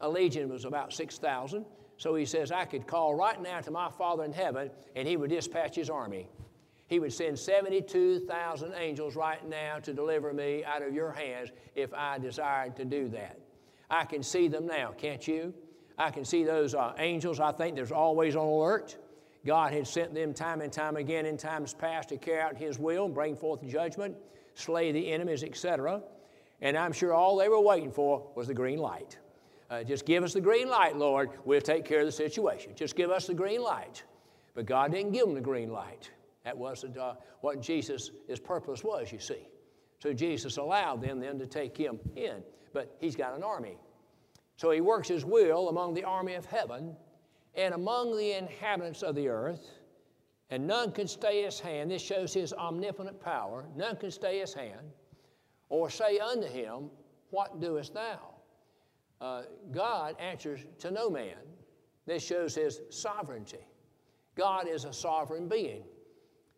[0.02, 1.65] A legion was about 6,000.
[1.98, 5.18] So he says, I could call right now to my Father in heaven and he
[5.18, 6.30] would dispatch his army.
[6.86, 11.92] He would send 72,000 angels right now to deliver me out of your hands if
[11.96, 13.39] I desired to do that.
[13.89, 15.52] I can see them now, can't you?
[15.98, 17.39] I can see those uh, angels.
[17.39, 18.98] I think there's always on alert.
[19.45, 22.78] God had sent them time and time again in times past to carry out His
[22.78, 24.15] will, and bring forth judgment,
[24.54, 26.02] slay the enemies, etc.
[26.62, 29.17] And I'm sure all they were waiting for was the green light.
[29.69, 31.30] Uh, just give us the green light, Lord.
[31.45, 32.73] We'll take care of the situation.
[32.75, 34.04] Just give us the green light.
[34.56, 36.12] But God didn't give them the green light.
[36.43, 39.47] That wasn't uh, what Jesus' his purpose was, you see.
[39.99, 42.41] So Jesus allowed them then to take him in.
[42.73, 43.78] But he's got an army.
[44.58, 46.95] So he works his will among the army of heaven
[47.56, 49.70] and among the inhabitants of the earth,
[50.50, 51.92] and none can stay his hand.
[51.92, 53.66] This shows his omnipotent power.
[53.76, 54.92] None can stay his hand
[55.70, 56.90] or say unto him,
[57.30, 58.20] What doest thou?
[59.22, 61.38] Uh, God answers to no man.
[62.06, 63.68] This shows his sovereignty.
[64.36, 65.84] God is a sovereign being.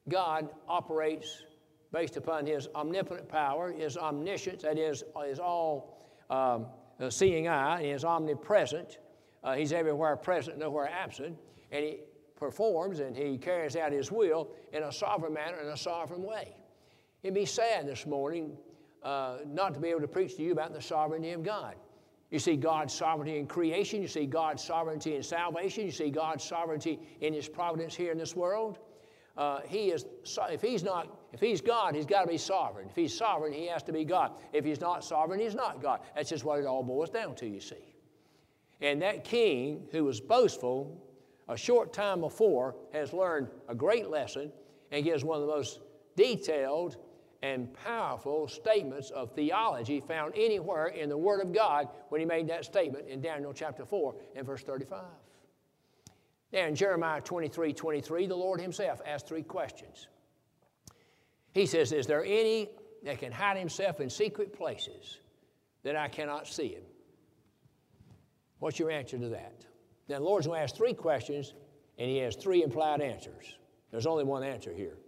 [0.07, 1.43] God operates
[1.91, 6.67] based upon his omnipotent power, his omniscience, that is, his all um,
[7.09, 8.99] seeing eye, he is omnipresent.
[9.43, 11.37] Uh, he's everywhere present, nowhere absent.
[11.71, 11.99] And he
[12.35, 16.55] performs and he carries out his will in a sovereign manner, in a sovereign way.
[17.23, 18.57] It'd be sad this morning
[19.03, 21.75] uh, not to be able to preach to you about the sovereignty of God.
[22.31, 26.43] You see God's sovereignty in creation, you see God's sovereignty in salvation, you see God's
[26.43, 28.79] sovereignty in his providence here in this world.
[29.37, 30.05] Uh, he is,
[30.49, 32.87] if he's not, if he's God, he's got to be sovereign.
[32.89, 34.31] If he's sovereign, he has to be God.
[34.53, 36.01] If he's not sovereign, he's not God.
[36.15, 37.90] That's just what it all boils down to, you see.
[38.81, 41.01] And that king who was boastful
[41.47, 44.51] a short time before has learned a great lesson
[44.91, 45.79] and gives one of the most
[46.15, 46.97] detailed
[47.43, 52.47] and powerful statements of theology found anywhere in the Word of God when he made
[52.49, 55.03] that statement in Daniel chapter 4 and verse 35.
[56.53, 60.07] Now, in Jeremiah 23 23, the Lord Himself asked three questions.
[61.53, 62.69] He says, Is there any
[63.03, 65.17] that can hide himself in secret places
[65.83, 66.83] that I cannot see him?
[68.61, 69.65] What's your answer to that?
[70.07, 71.55] Now, the Lord's going to ask three questions,
[71.97, 73.55] and He has three implied answers.
[73.89, 74.99] There's only one answer here.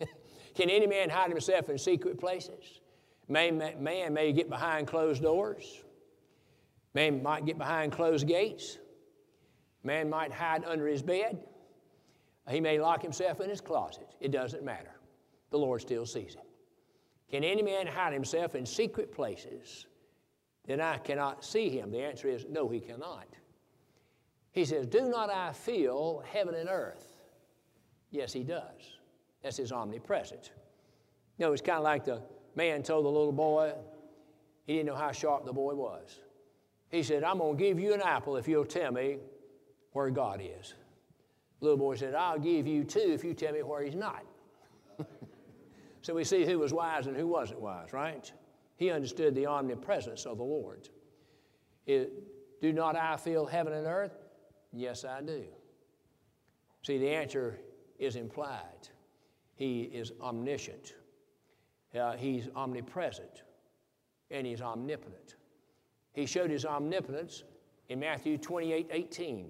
[0.54, 2.80] Can any man hide himself in secret places?
[3.28, 5.84] Man, man may get behind closed doors.
[6.94, 8.78] Man might get behind closed gates.
[9.84, 11.38] Man might hide under his bed.
[12.48, 14.08] He may lock himself in his closet.
[14.20, 14.96] It doesn't matter.
[15.50, 16.44] The Lord still sees him.
[17.30, 19.84] Can any man hide himself in secret places?
[20.66, 21.90] Then I cannot see him.
[21.90, 23.26] The answer is no, he cannot.
[24.52, 27.16] He says, Do not I feel heaven and earth?
[28.10, 28.98] Yes, he does.
[29.42, 30.50] That's his omnipresence.
[31.38, 32.22] You know, it's kind of like the
[32.54, 33.72] man told the little boy,
[34.66, 36.20] he didn't know how sharp the boy was.
[36.90, 39.16] He said, I'm going to give you an apple if you'll tell me
[39.92, 40.74] where God is.
[41.58, 44.24] The little boy said, I'll give you two if you tell me where he's not.
[46.02, 48.30] so we see who was wise and who wasn't wise, right?
[48.82, 50.88] He understood the omnipresence of the Lord.
[51.86, 54.18] It, do not I feel heaven and earth?
[54.72, 55.44] Yes, I do.
[56.82, 57.60] See, the answer
[58.00, 58.88] is implied.
[59.54, 60.94] He is omniscient,
[61.94, 63.44] uh, He's omnipresent,
[64.32, 65.36] and He's omnipotent.
[66.12, 67.44] He showed His omnipotence
[67.88, 69.48] in Matthew 28 18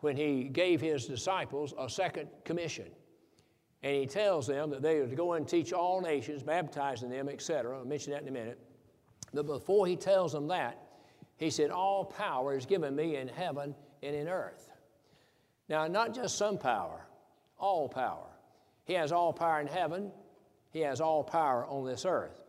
[0.00, 2.86] when He gave His disciples a second commission.
[3.84, 7.28] And He tells them that they are to go and teach all nations, baptizing them,
[7.28, 7.78] etc.
[7.78, 8.58] I'll mention that in a minute.
[9.34, 10.80] But before He tells them that,
[11.36, 14.70] He said, All power is given me in heaven and in earth.
[15.68, 17.06] Now, not just some power,
[17.58, 18.26] all power.
[18.86, 20.10] He has all power in heaven,
[20.70, 22.42] He has all power on this earth.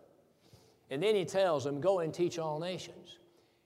[0.89, 3.19] And then He tells them, Go and teach all nations.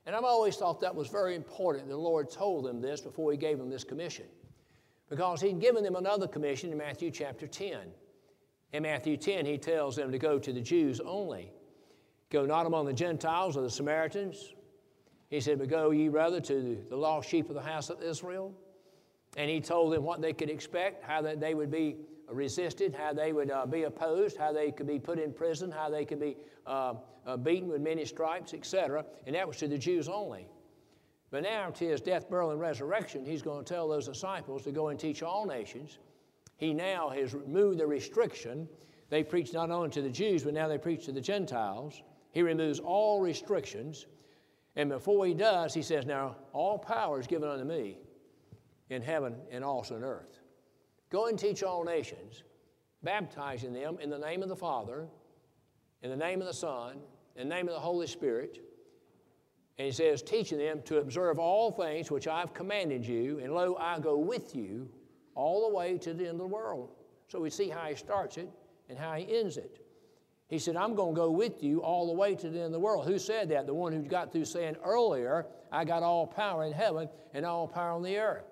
[0.07, 1.87] And I've always thought that was very important.
[1.87, 4.25] The Lord told them this before He gave them this commission.
[5.09, 7.79] Because He'd given them another commission in Matthew chapter 10.
[8.73, 11.51] In Matthew 10, He tells them to go to the Jews only.
[12.29, 14.53] Go not among the Gentiles or the Samaritans.
[15.29, 18.53] He said, But go ye rather to the lost sheep of the house of Israel.
[19.35, 21.97] And He told them what they could expect, how that they would be
[22.31, 25.89] resisted, how they would uh, be opposed, how they could be put in prison, how
[25.89, 26.93] they could be uh,
[27.25, 29.03] uh, beaten with many stripes, etc.
[29.25, 30.47] And that was to the Jews only.
[31.31, 34.71] But now, to his death, burial, and resurrection, he's going to tell those disciples to
[34.71, 35.99] go and teach all nations.
[36.57, 38.67] He now has removed the restriction.
[39.09, 42.01] They preach not only to the Jews, but now they preach to the Gentiles.
[42.31, 44.07] He removes all restrictions.
[44.75, 47.97] And before he does, he says, Now, all power is given unto me
[48.89, 50.39] in heaven and also in earth.
[51.11, 52.43] Go and teach all nations,
[53.03, 55.07] baptizing them in the name of the Father,
[56.01, 56.97] in the name of the Son,
[57.35, 58.68] in the name of the Holy Spirit.
[59.79, 63.77] And he says, teaching them to observe all things which I've commanded you, and lo,
[63.79, 64.89] I go with you
[65.35, 66.89] all the way to the end of the world.
[67.29, 68.49] So we see how he starts it
[68.89, 69.79] and how he ends it.
[70.49, 72.71] He said, I'm going to go with you all the way to the end of
[72.73, 73.07] the world.
[73.07, 73.67] Who said that?
[73.67, 77.65] The one who got through saying earlier, I got all power in heaven and all
[77.65, 78.43] power on the earth.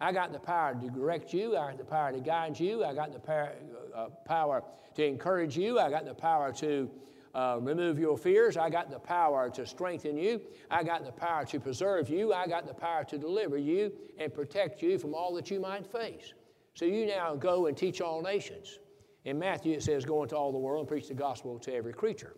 [0.00, 1.54] I got the power to direct you.
[1.54, 2.82] I got the power to guide you.
[2.82, 3.52] I got the power,
[3.94, 5.78] uh, power to encourage you.
[5.78, 6.90] I got the power to
[7.34, 8.56] uh, remove your fears.
[8.56, 10.40] I got the power to strengthen you.
[10.70, 12.32] I got the power to preserve you.
[12.32, 15.86] I got the power to deliver you and protect you from all that you might
[15.86, 16.34] face.
[16.74, 18.78] So you now go and teach all nations.
[19.24, 21.92] In Matthew, it says, Go into all the world and preach the gospel to every
[21.92, 22.36] creature.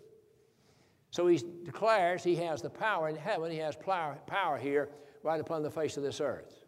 [1.11, 4.91] So he declares he has the power in heaven, he has power here
[5.23, 6.64] right upon the face of this earth.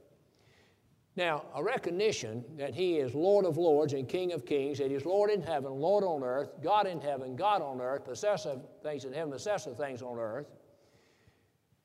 [1.17, 5.07] Now, a recognition that He is Lord of lords and King of kings, that He's
[5.07, 9.05] Lord in heaven, Lord on earth, God in heaven, God on earth, possessor of things
[9.05, 10.47] in heaven, possessor of things on earth,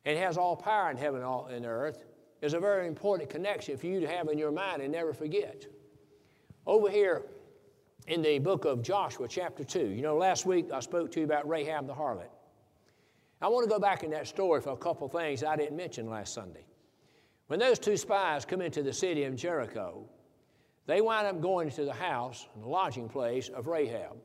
[0.04, 2.04] and has all power in heaven and in earth,
[2.42, 5.66] is a very important connection for you to have in your mind and never forget.
[6.66, 7.24] Over here
[8.08, 11.26] in the book of Joshua, chapter 2, you know, last week I spoke to you
[11.26, 12.30] about Rahab the harlot.
[13.42, 16.10] I want to go back in that story for a couple things I didn't mention
[16.10, 16.66] last Sunday.
[17.52, 20.06] When those two spies come into the city of Jericho,
[20.86, 24.16] they wind up going to the house, the lodging place of Rahab.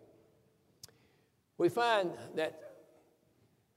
[1.59, 2.75] We find that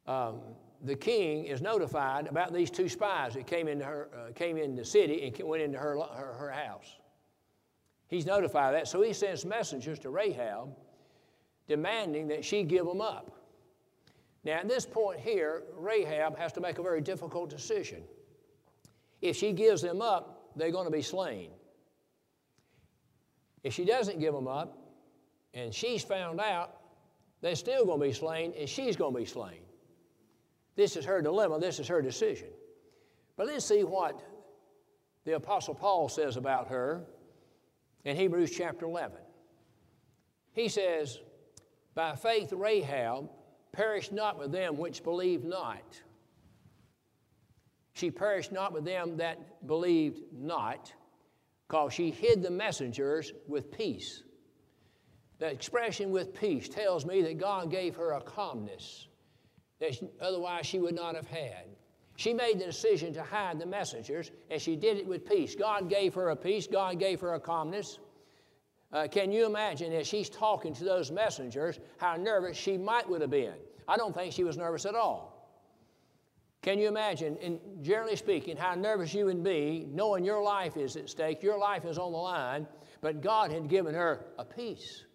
[0.06, 0.42] um,
[0.84, 4.76] the king is notified about these two spies that came into her, uh, came in
[4.76, 7.00] the city and went into her, her, her house.
[8.08, 10.76] He's notified of that, so he sends messengers to Rahab
[11.68, 13.32] demanding that she give them up.
[14.44, 18.04] Now, at this point here, Rahab has to make a very difficult decision.
[19.22, 21.52] If she gives them up, they're going to be slain.
[23.64, 24.78] If she doesn't give them up
[25.54, 26.76] and she's found out,
[27.42, 29.62] they're still going to be slain and she's going to be slain.
[30.76, 32.48] This is her dilemma, this is her decision.
[33.36, 34.22] But let's see what
[35.26, 37.06] the Apostle Paul says about her
[38.06, 39.18] in Hebrews chapter 11.
[40.54, 41.20] He says,
[41.96, 43.30] By faith Rahab
[43.72, 46.02] perished not with them which believed not
[48.00, 50.94] She perished not with them that believed not,
[51.68, 54.24] because she hid the messengers with peace.
[55.40, 59.08] The expression with peace tells me that God gave her a calmness
[59.82, 61.66] that otherwise she would not have had.
[62.16, 65.56] She made the decision to hide the messengers, and she did it with peace.
[65.56, 68.00] God gave her a peace, God gave her a calmness.
[68.94, 73.20] Uh, can you imagine as she's talking to those messengers how nervous she might would
[73.20, 73.56] have been?
[73.90, 75.39] I don't think she was nervous at all.
[76.62, 80.98] Can you imagine, in generally speaking, how nervous you would be knowing your life is
[80.98, 82.68] at stake, your life is on the line,
[83.02, 85.06] but God had given her a peace.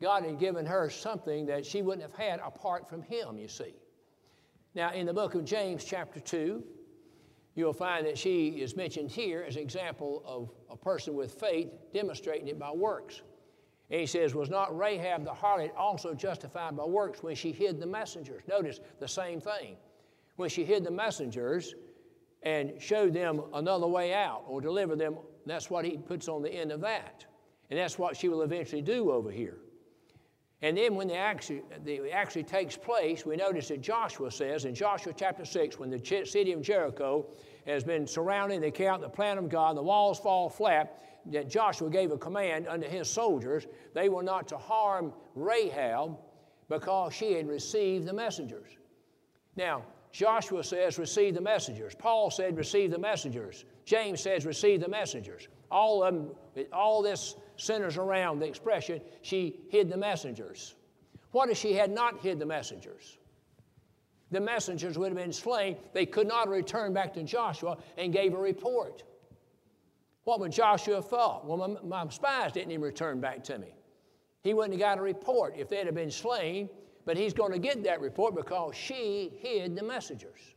[0.00, 3.74] God had given her something that she wouldn't have had apart from Him, you see.
[4.74, 6.62] Now, in the book of James, chapter 2,
[7.54, 11.68] you'll find that she is mentioned here as an example of a person with faith
[11.92, 13.22] demonstrating it by works.
[13.90, 17.78] And he says, Was not Rahab the harlot also justified by works when she hid
[17.78, 18.42] the messengers?
[18.48, 19.76] Notice the same thing.
[20.36, 21.74] When she hid the messengers
[22.42, 25.16] and showed them another way out or delivered them,
[25.46, 27.24] that's what he puts on the end of that.
[27.70, 29.58] And that's what she will eventually do over here.
[30.62, 34.74] And then when the actually, the actually takes place, we notice that Joshua says in
[34.74, 37.26] Joshua chapter 6, when the city of Jericho
[37.66, 41.88] has been surrounded, they count the plan of God, the walls fall flat, that Joshua
[41.88, 46.18] gave a command unto his soldiers, they were not to harm Rahab
[46.68, 48.70] because she had received the messengers.
[49.56, 51.94] Now, Joshua says, receive the messengers.
[51.94, 53.64] Paul said, receive the messengers.
[53.84, 55.48] James says, receive the messengers.
[55.70, 60.74] All of them, all this centers around the expression, she hid the messengers.
[61.30, 63.18] What if she had not hid the messengers?
[64.32, 65.76] The messengers would have been slain.
[65.92, 69.04] They could not return back to Joshua and gave a report.
[70.24, 71.46] What would Joshua have thought?
[71.46, 73.74] Well, my, my spies didn't even return back to me.
[74.42, 76.68] He wouldn't have got a report if they'd have been slain,
[77.10, 80.54] but he's going to get that report because she hid the messengers.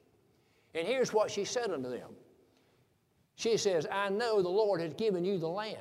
[0.75, 2.11] And here's what she said unto them.
[3.33, 5.79] She says, I know the Lord has given you the land.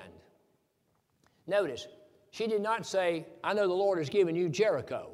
[1.47, 1.89] Notice,
[2.31, 5.11] she did not say, I know the Lord has given you Jericho.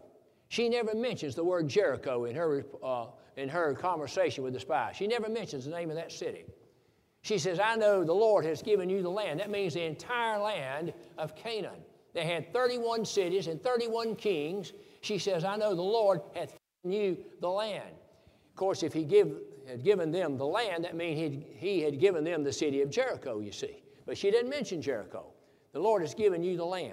[0.46, 3.06] She never mentions the word Jericho in her, uh,
[3.36, 4.94] in her conversation with the spies.
[4.94, 6.44] She never mentions the name of that city.
[7.22, 9.40] She says, I know the Lord has given you the land.
[9.40, 11.80] That means the entire land of Canaan.
[12.14, 14.72] They had 31 cities and 31 kings.
[15.08, 16.54] She says, I know the Lord hath
[16.84, 17.94] given you the land.
[18.50, 22.24] Of course, if he give, had given them the land, that means he had given
[22.24, 23.82] them the city of Jericho, you see.
[24.04, 25.32] But she didn't mention Jericho.
[25.72, 26.92] The Lord has given you the land.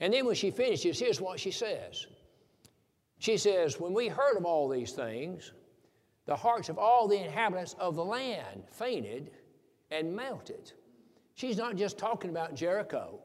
[0.00, 2.08] And then when she finishes, here's what she says.
[3.20, 5.52] She says, When we heard of all these things,
[6.26, 9.30] the hearts of all the inhabitants of the land fainted
[9.92, 10.72] and melted.
[11.36, 13.20] She's not just talking about Jericho.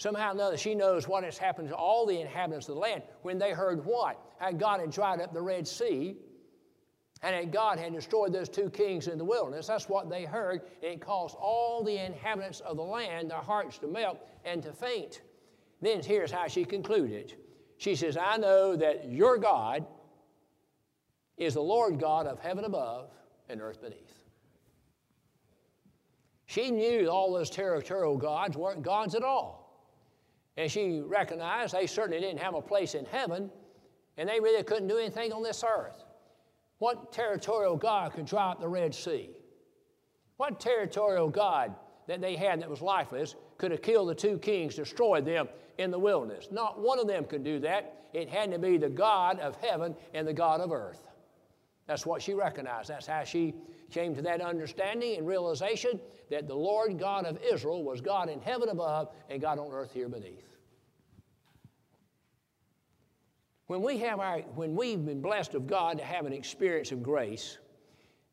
[0.00, 3.02] Somehow or another, she knows what has happened to all the inhabitants of the land
[3.20, 4.18] when they heard what?
[4.38, 6.16] How God had dried up the Red Sea
[7.20, 9.66] and that God had destroyed those two kings in the wilderness.
[9.66, 13.76] That's what they heard, and it caused all the inhabitants of the land their hearts
[13.80, 15.20] to melt and to faint.
[15.82, 17.34] Then here's how she concluded.
[17.76, 19.84] She says, I know that your God
[21.36, 23.10] is the Lord God of heaven above
[23.50, 24.14] and earth beneath.
[26.46, 29.59] She knew all those territorial gods weren't gods at all.
[30.56, 33.50] And she recognized they certainly didn't have a place in heaven,
[34.16, 36.04] and they really couldn't do anything on this earth.
[36.78, 39.30] What territorial God could dry up the Red Sea?
[40.36, 41.74] What territorial God
[42.08, 45.48] that they had that was lifeless could have killed the two kings, destroyed them
[45.78, 46.48] in the wilderness?
[46.50, 48.08] Not one of them could do that.
[48.12, 51.09] It had to be the God of heaven and the God of earth.
[51.90, 52.88] That's what she recognized.
[52.88, 53.52] That's how she
[53.90, 55.98] came to that understanding and realization
[56.30, 59.92] that the Lord God of Israel was God in heaven above and God on earth
[59.92, 60.56] here beneath.
[63.66, 67.02] When, we have our, when we've been blessed of God to have an experience of
[67.02, 67.58] grace,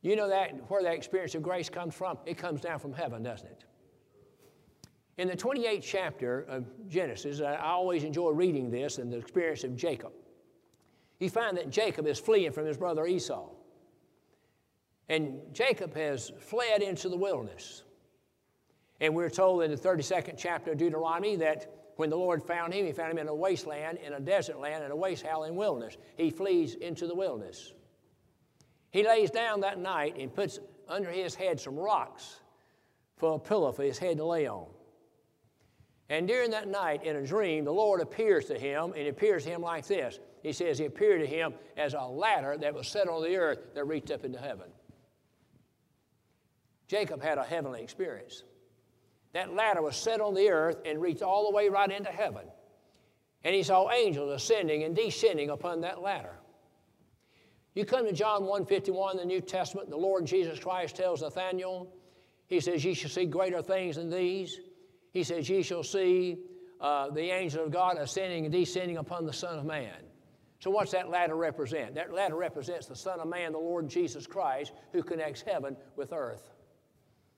[0.03, 2.19] you know that where that experience of grace comes from?
[2.27, 3.63] It comes down from heaven, doesn't it?
[5.17, 9.75] In the 28th chapter of Genesis, I always enjoy reading this and the experience of
[9.75, 10.11] Jacob
[11.19, 13.49] you find that Jacob is fleeing from his brother Esau.
[15.09, 17.83] And Jacob has fled into the wilderness.
[18.99, 22.85] And we're told in the 32nd chapter of Deuteronomy that when the Lord found him,
[22.85, 25.97] he found him in a wasteland, in a desert land, in a waste howling wilderness.
[26.15, 27.73] He flees into the wilderness.
[28.91, 32.39] He lays down that night and puts under his head some rocks
[33.17, 34.67] for a pillow for his head to lay on.
[36.09, 39.49] And during that night, in a dream, the Lord appears to him, and appears to
[39.49, 43.09] him like this he says he appeared to him as a ladder that was set
[43.09, 44.67] on the earth that reached up into heaven.
[46.87, 48.43] Jacob had a heavenly experience.
[49.33, 52.43] That ladder was set on the earth and reached all the way right into heaven.
[53.43, 56.39] And he saw angels ascending and descending upon that ladder.
[57.75, 61.93] You come to John 1:51 in the New Testament, the Lord Jesus Christ tells Nathaniel,
[62.47, 64.61] he says, Ye shall see greater things than these.
[65.11, 66.37] He says, Ye shall see
[66.79, 70.06] uh, the angel of God ascending and descending upon the Son of Man.
[70.59, 71.95] So, what's that ladder represent?
[71.95, 76.13] That ladder represents the Son of Man, the Lord Jesus Christ, who connects heaven with
[76.13, 76.49] earth.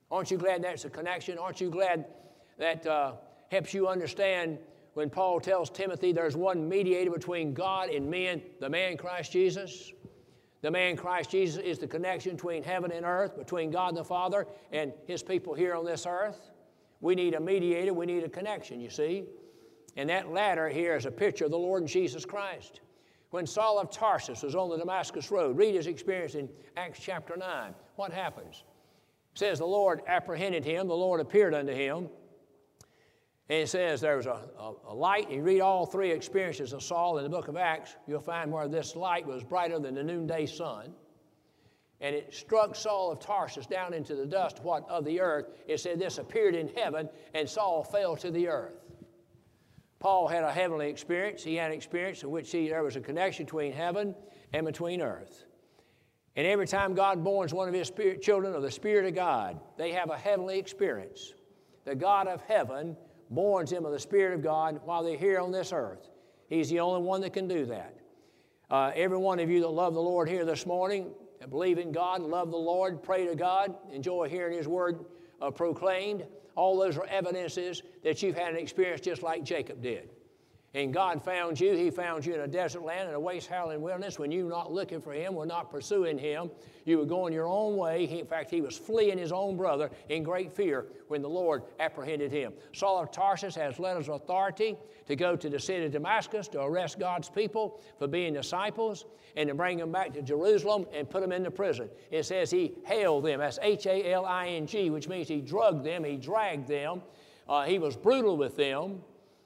[0.09, 1.37] Aren't you glad that's a connection?
[1.37, 2.05] Aren't you glad
[2.57, 3.13] that uh,
[3.51, 4.57] helps you understand
[4.93, 9.91] when Paul tells Timothy there's one mediator between God and men, the man Christ Jesus?
[10.61, 14.47] The man Christ Jesus is the connection between heaven and earth, between God the Father
[14.71, 16.51] and his people here on this earth.
[17.01, 19.25] We need a mediator, we need a connection, you see.
[19.95, 22.81] And that ladder here is a picture of the Lord Jesus Christ.
[23.31, 27.37] When Saul of Tarsus was on the Damascus Road, read his experience in Acts chapter
[27.37, 27.75] 9.
[27.95, 28.63] What happens?
[29.33, 32.09] It says the Lord apprehended him, the Lord appeared unto him.
[33.49, 35.29] And it says there was a, a, a light.
[35.31, 38.67] You read all three experiences of Saul in the book of Acts, you'll find where
[38.67, 40.93] this light was brighter than the noonday sun.
[42.01, 45.47] And it struck Saul of Tarsus down into the dust what of the earth.
[45.67, 48.78] It said this appeared in heaven, and Saul fell to the earth.
[49.99, 51.43] Paul had a heavenly experience.
[51.43, 54.15] He had an experience in which he, there was a connection between heaven
[54.53, 55.45] and between earth.
[56.35, 59.59] And every time God borns one of his spirit, children of the Spirit of God,
[59.77, 61.33] they have a heavenly experience.
[61.83, 62.95] The God of heaven
[63.33, 66.09] borns them of the Spirit of God while they're here on this earth.
[66.47, 67.95] He's the only one that can do that.
[68.69, 71.11] Uh, every one of you that love the Lord here this morning,
[71.49, 75.05] believe in God, love the Lord, pray to God, enjoy hearing His word
[75.41, 76.25] uh, proclaimed,
[76.59, 80.09] all those are evidences that you've had an experience just like Jacob did.
[80.75, 81.73] And God found you.
[81.73, 84.51] He found you in a desert land, in a waste howling wilderness, when you were
[84.51, 86.51] not looking for Him, were not pursuing Him.
[86.85, 88.05] You were going your own way.
[88.05, 91.63] He, in fact, he was fleeing his own brother in great fear when the Lord
[91.79, 92.51] apprehended him.
[92.73, 94.75] Saul of Tarsus has letters of authority
[95.07, 99.05] to go to the city of Damascus to arrest God's people for being disciples
[99.35, 101.89] and to bring them back to Jerusalem and put them into prison.
[102.09, 103.39] It says he held them.
[103.39, 107.03] That's H A L I N G, which means he drugged them, he dragged them,
[107.47, 109.01] uh, he was brutal with them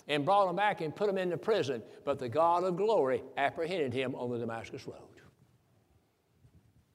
[0.07, 1.81] and brought him back and put him into prison.
[2.03, 4.97] But the God of glory apprehended him on the Damascus Road.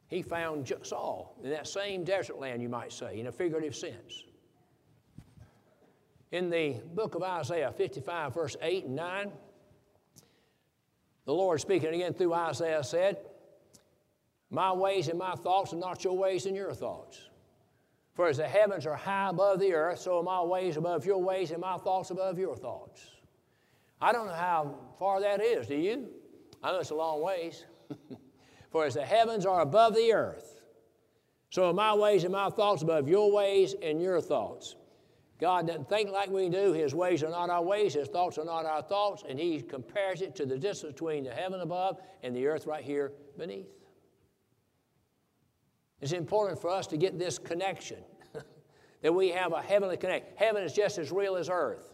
[0.09, 4.24] He found Saul in that same desert land, you might say, in a figurative sense.
[6.32, 9.32] In the book of Isaiah 55, verse 8 and 9,
[11.24, 13.18] the Lord speaking again through Isaiah said,
[14.50, 17.28] My ways and my thoughts are not your ways and your thoughts.
[18.18, 21.22] For as the heavens are high above the earth, so are my ways above your
[21.22, 23.12] ways and my thoughts above your thoughts.
[24.00, 26.08] I don't know how far that is, do you?
[26.60, 27.64] I know it's a long ways.
[28.72, 30.62] For as the heavens are above the earth,
[31.50, 34.74] so are my ways and my thoughts above your ways and your thoughts.
[35.40, 36.72] God doesn't think like we do.
[36.72, 40.22] His ways are not our ways, His thoughts are not our thoughts, and He compares
[40.22, 43.78] it to the distance between the heaven above and the earth right here beneath.
[46.01, 47.99] It's important for us to get this connection
[49.03, 50.30] that we have a heavenly connection.
[50.36, 51.92] Heaven is just as real as earth.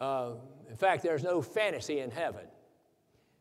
[0.00, 0.32] Uh,
[0.68, 2.46] in fact, there's no fantasy in heaven.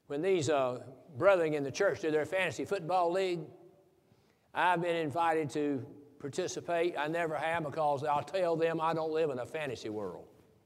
[0.08, 0.84] When these uh,
[1.18, 3.40] brethren in the church do their fantasy football league,
[4.54, 5.86] I've been invited to
[6.20, 6.96] participate.
[6.98, 10.26] I never have because I'll tell them I don't live in a fantasy world.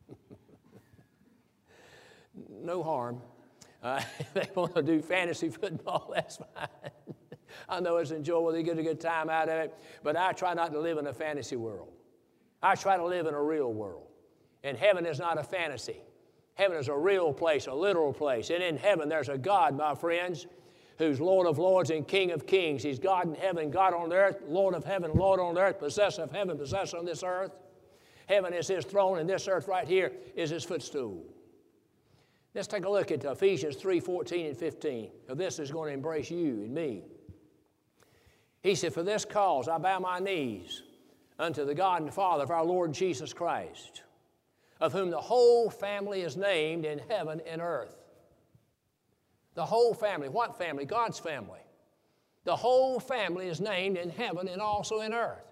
[2.49, 3.21] no harm.
[3.81, 7.15] Uh, if they want to do fantasy football, that's fine.
[7.67, 10.53] I know it's enjoyable, they get a good time out of it, but I try
[10.53, 11.89] not to live in a fantasy world.
[12.61, 14.07] I try to live in a real world.
[14.63, 16.01] And heaven is not a fantasy.
[16.55, 18.49] Heaven is a real place, a literal place.
[18.49, 20.47] And in heaven, there's a God, my friends,
[20.97, 22.81] who's Lord of lords and King of kings.
[22.81, 26.31] He's God in heaven, God on earth, Lord of heaven, Lord on earth, possessor of
[26.31, 27.51] heaven, possessor on this earth.
[28.27, 31.23] Heaven is his throne, and this earth right here is his footstool.
[32.53, 35.09] Let's take a look at Ephesians 3 14 and 15.
[35.29, 37.03] Now, this is going to embrace you and me.
[38.67, 40.83] He said, For this cause I bow my knees
[41.39, 44.03] unto the God and Father of our Lord Jesus Christ,
[44.81, 47.95] of whom the whole family is named in heaven and earth.
[49.53, 50.27] The whole family.
[50.27, 50.83] What family?
[50.83, 51.61] God's family.
[52.43, 55.45] The whole family is named in heaven and also in earth.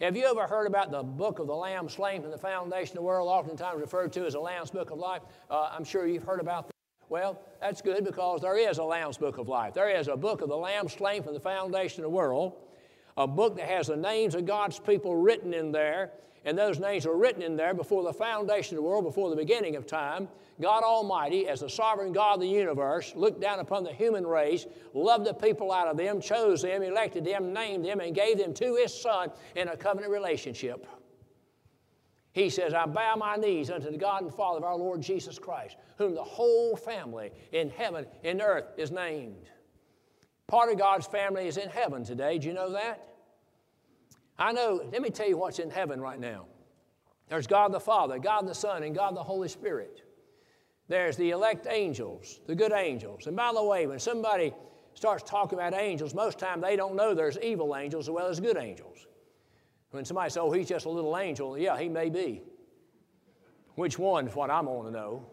[0.00, 3.02] Have you ever heard about the book of the Lamb slain from the foundation of
[3.02, 5.22] the world, oftentimes referred to as the Lamb's Book of Life?
[5.50, 6.70] Uh, I'm sure you've heard about.
[7.08, 9.74] Well, that's good because there is a Lamb's Book of Life.
[9.74, 12.54] There is a book of the Lamb slain from the foundation of the world,
[13.16, 16.10] a book that has the names of God's people written in there,
[16.44, 19.36] and those names were written in there before the foundation of the world, before the
[19.36, 20.28] beginning of time.
[20.60, 24.66] God Almighty, as the sovereign God of the universe, looked down upon the human race,
[24.94, 28.54] loved the people out of them, chose them, elected them, named them, and gave them
[28.54, 30.86] to His Son in a covenant relationship.
[32.36, 35.38] He says, I bow my knees unto the God and Father of our Lord Jesus
[35.38, 39.48] Christ, whom the whole family in heaven and earth is named.
[40.46, 42.36] Part of God's family is in heaven today.
[42.36, 43.08] Do you know that?
[44.38, 46.44] I know, let me tell you what's in heaven right now.
[47.30, 50.02] There's God the Father, God the Son, and God the Holy Spirit.
[50.88, 53.28] There's the elect angels, the good angels.
[53.28, 54.52] And by the way, when somebody
[54.92, 58.40] starts talking about angels, most time they don't know there's evil angels as well as
[58.40, 59.06] good angels.
[59.96, 62.42] When somebody says, oh, he's just a little angel, yeah, he may be.
[63.76, 65.26] Which one is what I'm going to know.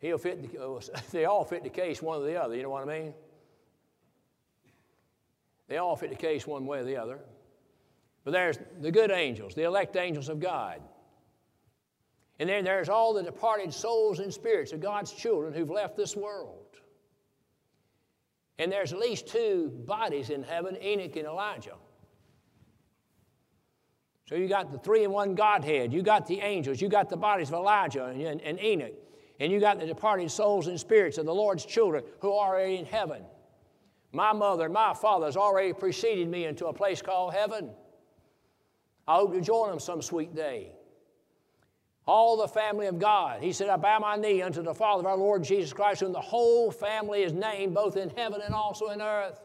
[0.00, 0.80] He'll fit the, oh,
[1.12, 3.14] they all fit the case one or the other, you know what I mean?
[5.68, 7.20] They all fit the case one way or the other.
[8.24, 10.82] But there's the good angels, the elect angels of God.
[12.40, 16.16] And then there's all the departed souls and spirits of God's children who've left this
[16.16, 16.66] world.
[18.58, 21.76] And there's at least two bodies in heaven Enoch and Elijah.
[24.28, 25.92] So you got the three in one Godhead.
[25.92, 26.80] You got the angels.
[26.80, 28.92] You got the bodies of Elijah and, and, Enoch.
[29.38, 32.76] And you got the departed souls and spirits of the Lord's children who are already
[32.76, 33.22] in heaven.
[34.12, 37.70] My mother and my father has already preceded me into a place called heaven.
[39.06, 40.72] I hope to join them some sweet day.
[42.06, 43.42] All the family of God.
[43.42, 46.12] He said, I bow my knee unto the Father of our Lord Jesus Christ, whom
[46.12, 49.40] the whole family is named, both in heaven and also in earth.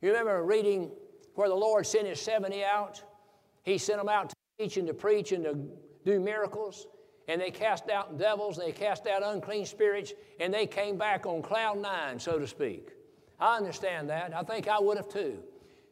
[0.00, 0.90] You remember reading
[1.34, 3.02] where the Lord sent his 70 out?
[3.66, 5.58] He sent them out to teach and to preach and to
[6.04, 6.86] do miracles.
[7.28, 11.42] And they cast out devils, they cast out unclean spirits, and they came back on
[11.42, 12.90] cloud nine, so to speak.
[13.40, 14.32] I understand that.
[14.34, 15.42] I think I would have too.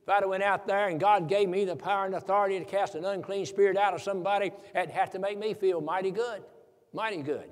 [0.05, 2.65] If I'd have went out there and God gave me the power and authority to
[2.65, 6.45] cast an unclean spirit out of somebody, it'd have to make me feel mighty good,
[6.93, 7.51] mighty good.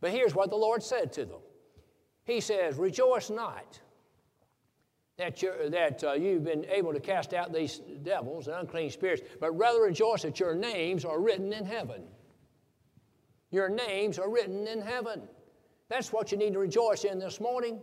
[0.00, 1.40] But here's what the Lord said to them.
[2.24, 3.78] He says, Rejoice not
[5.20, 9.22] that, you're, that uh, you've been able to cast out these devils and unclean spirits,
[9.38, 12.02] but rather rejoice that your names are written in heaven.
[13.50, 15.22] Your names are written in heaven.
[15.88, 17.80] That's what you need to rejoice in this morning.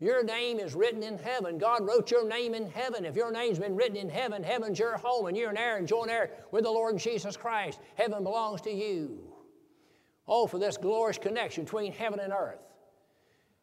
[0.00, 1.58] Your name is written in heaven.
[1.58, 3.04] God wrote your name in heaven.
[3.04, 5.86] If your name's been written in heaven, heaven's your home, and you're an heir and
[5.86, 7.78] joint heir with the Lord Jesus Christ.
[7.94, 9.32] Heaven belongs to you.
[10.26, 12.58] Oh, for this glorious connection between heaven and earth.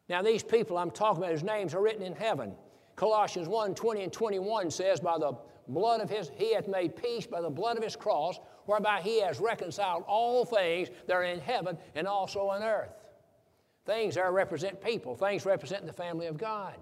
[0.08, 2.54] Now, these people I'm talking about, whose names are written in heaven.
[3.00, 5.32] Colossians 1 20 and 21 says, By the
[5.68, 9.22] blood of his, he hath made peace by the blood of his cross, whereby he
[9.22, 12.92] has reconciled all things that are in heaven and also on earth.
[13.86, 16.74] Things there represent people, things represent the family of God.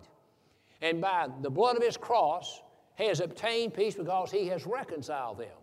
[0.82, 2.62] And by the blood of his cross,
[2.96, 5.56] he has obtained peace because he has reconciled them.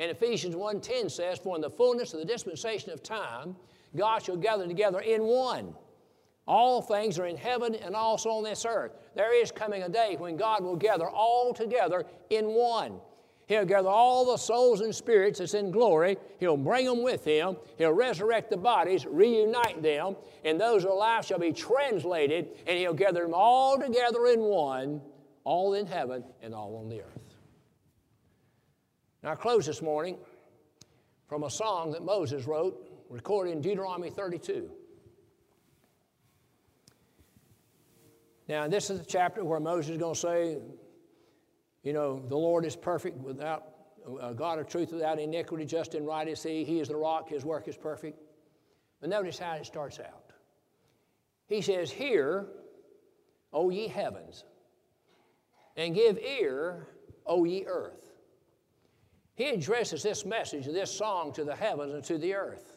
[0.00, 3.54] And Ephesians 1:10 says, For in the fullness of the dispensation of time,
[3.94, 5.72] God shall gather together in one.
[6.46, 8.92] All things are in heaven and also on this earth.
[9.14, 13.00] There is coming a day when God will gather all together in one.
[13.46, 16.16] He'll gather all the souls and spirits that's in glory.
[16.40, 17.56] He'll bring them with him.
[17.76, 23.22] He'll resurrect the bodies, reunite them, and those alive shall be translated, and he'll gather
[23.22, 25.02] them all together in one,
[25.44, 27.34] all in heaven and all on the earth.
[29.22, 30.18] Now, I close this morning
[31.28, 34.70] from a song that Moses wrote, recorded in Deuteronomy 32.
[38.48, 40.58] Now, this is the chapter where Moses is going to say,
[41.82, 43.68] you know, the Lord is perfect without,
[44.20, 46.64] a God of truth without iniquity, just and right is He.
[46.64, 48.18] He is the rock, His work is perfect.
[49.00, 50.32] But notice how it starts out.
[51.46, 52.46] He says, Hear,
[53.52, 54.44] O ye heavens,
[55.76, 56.88] and give ear,
[57.26, 58.12] O ye earth.
[59.36, 62.76] He addresses this message, this song to the heavens and to the earth.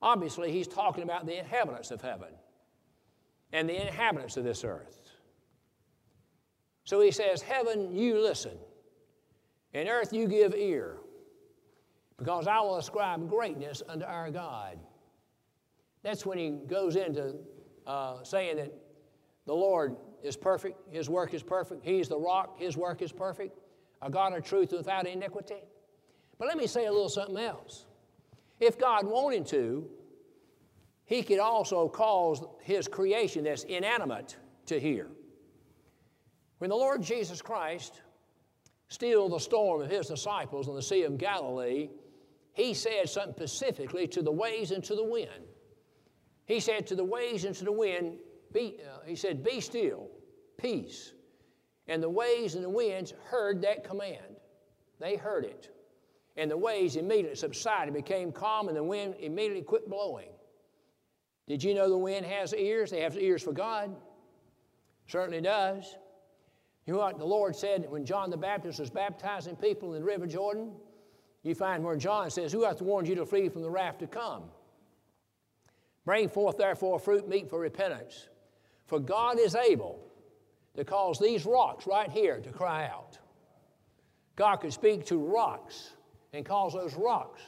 [0.00, 2.28] Obviously, he's talking about the inhabitants of heaven
[3.52, 5.02] and the inhabitants of this earth.
[6.84, 8.56] So he says, Heaven, you listen,
[9.74, 10.96] and earth, you give ear,
[12.18, 14.78] because I will ascribe greatness unto our God.
[16.02, 17.36] That's when he goes into
[17.86, 18.72] uh, saying that
[19.46, 23.58] the Lord is perfect, his work is perfect, he's the rock, his work is perfect,
[24.00, 25.62] a God of truth without iniquity.
[26.38, 27.86] But let me say a little something else.
[28.60, 29.88] If God wanted to,
[31.04, 34.36] he could also cause his creation that's inanimate
[34.66, 35.08] to hear.
[36.58, 38.00] When the Lord Jesus Christ
[38.88, 41.90] stilled the storm of his disciples on the Sea of Galilee,
[42.52, 45.48] he said something specifically to the waves and to the wind.
[46.46, 48.18] He said to the waves and to the wind,
[48.52, 50.08] be, uh, he said, Be still,
[50.58, 51.14] peace.
[51.88, 54.36] And the waves and the winds heard that command.
[55.00, 55.70] They heard it.
[56.36, 60.28] And the waves immediately subsided, became calm, and the wind immediately quit blowing.
[61.46, 62.90] Did you know the wind has ears?
[62.90, 63.94] They have ears for God.
[65.06, 65.96] Certainly does.
[66.86, 70.06] You know what the Lord said when John the Baptist was baptizing people in the
[70.06, 70.72] River Jordan?
[71.42, 74.06] You find where John says, Who hath warned you to flee from the wrath to
[74.06, 74.44] come?
[76.04, 78.28] Bring forth therefore fruit meet for repentance.
[78.86, 80.00] For God is able
[80.76, 83.18] to cause these rocks right here to cry out.
[84.36, 85.90] God could speak to rocks
[86.32, 87.42] and cause those rocks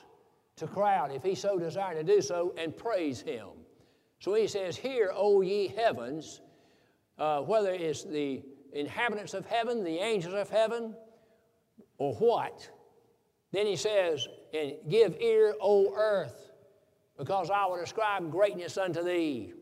[0.57, 3.49] to cry out if he so desired to do so and praise him.
[4.21, 6.41] So he says, Hear, O ye heavens,
[7.19, 8.43] uh, whether it's the
[8.73, 10.95] inhabitants of heaven, the angels of heaven,
[11.99, 12.69] or what.
[13.53, 16.53] Then he says, And give ear, O earth,
[17.17, 19.53] because I will ascribe greatness unto thee.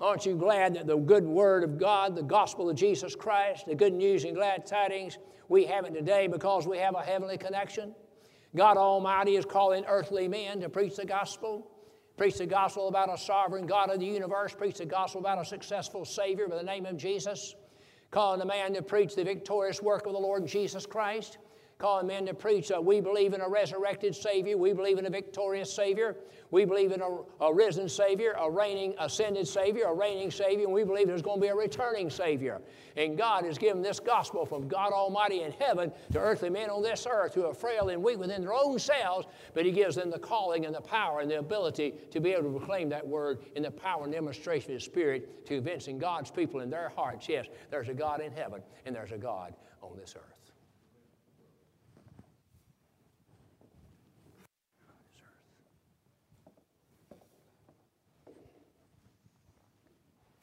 [0.00, 3.74] Aren't you glad that the good word of God, the gospel of Jesus Christ, the
[3.74, 5.18] good news and glad tidings,
[5.48, 7.94] we have it today because we have a heavenly connection?
[8.54, 11.70] God Almighty is calling earthly men to preach the gospel,
[12.16, 15.44] preach the gospel about a sovereign God of the universe, preach the gospel about a
[15.44, 17.54] successful Savior by the name of Jesus,
[18.10, 21.38] calling the man to preach the victorious work of the Lord Jesus Christ
[21.82, 22.70] calling men to preach.
[22.70, 24.56] Uh, we believe in a resurrected Savior.
[24.56, 26.16] We believe in a victorious Savior.
[26.52, 30.72] We believe in a, a, risen Savior, a reigning, ascended Savior, a reigning Savior, and
[30.72, 32.60] we believe there's going to be a returning Savior.
[32.96, 36.82] And God has given this gospel from God Almighty in heaven to earthly men on
[36.82, 40.10] this earth who are frail and weak within their own selves, but He gives them
[40.10, 43.40] the calling and the power and the ability to be able to proclaim that word
[43.56, 47.28] in the power and demonstration of His Spirit to convincing God's people in their hearts
[47.28, 50.31] yes, there's a God in heaven and there's a God on this earth.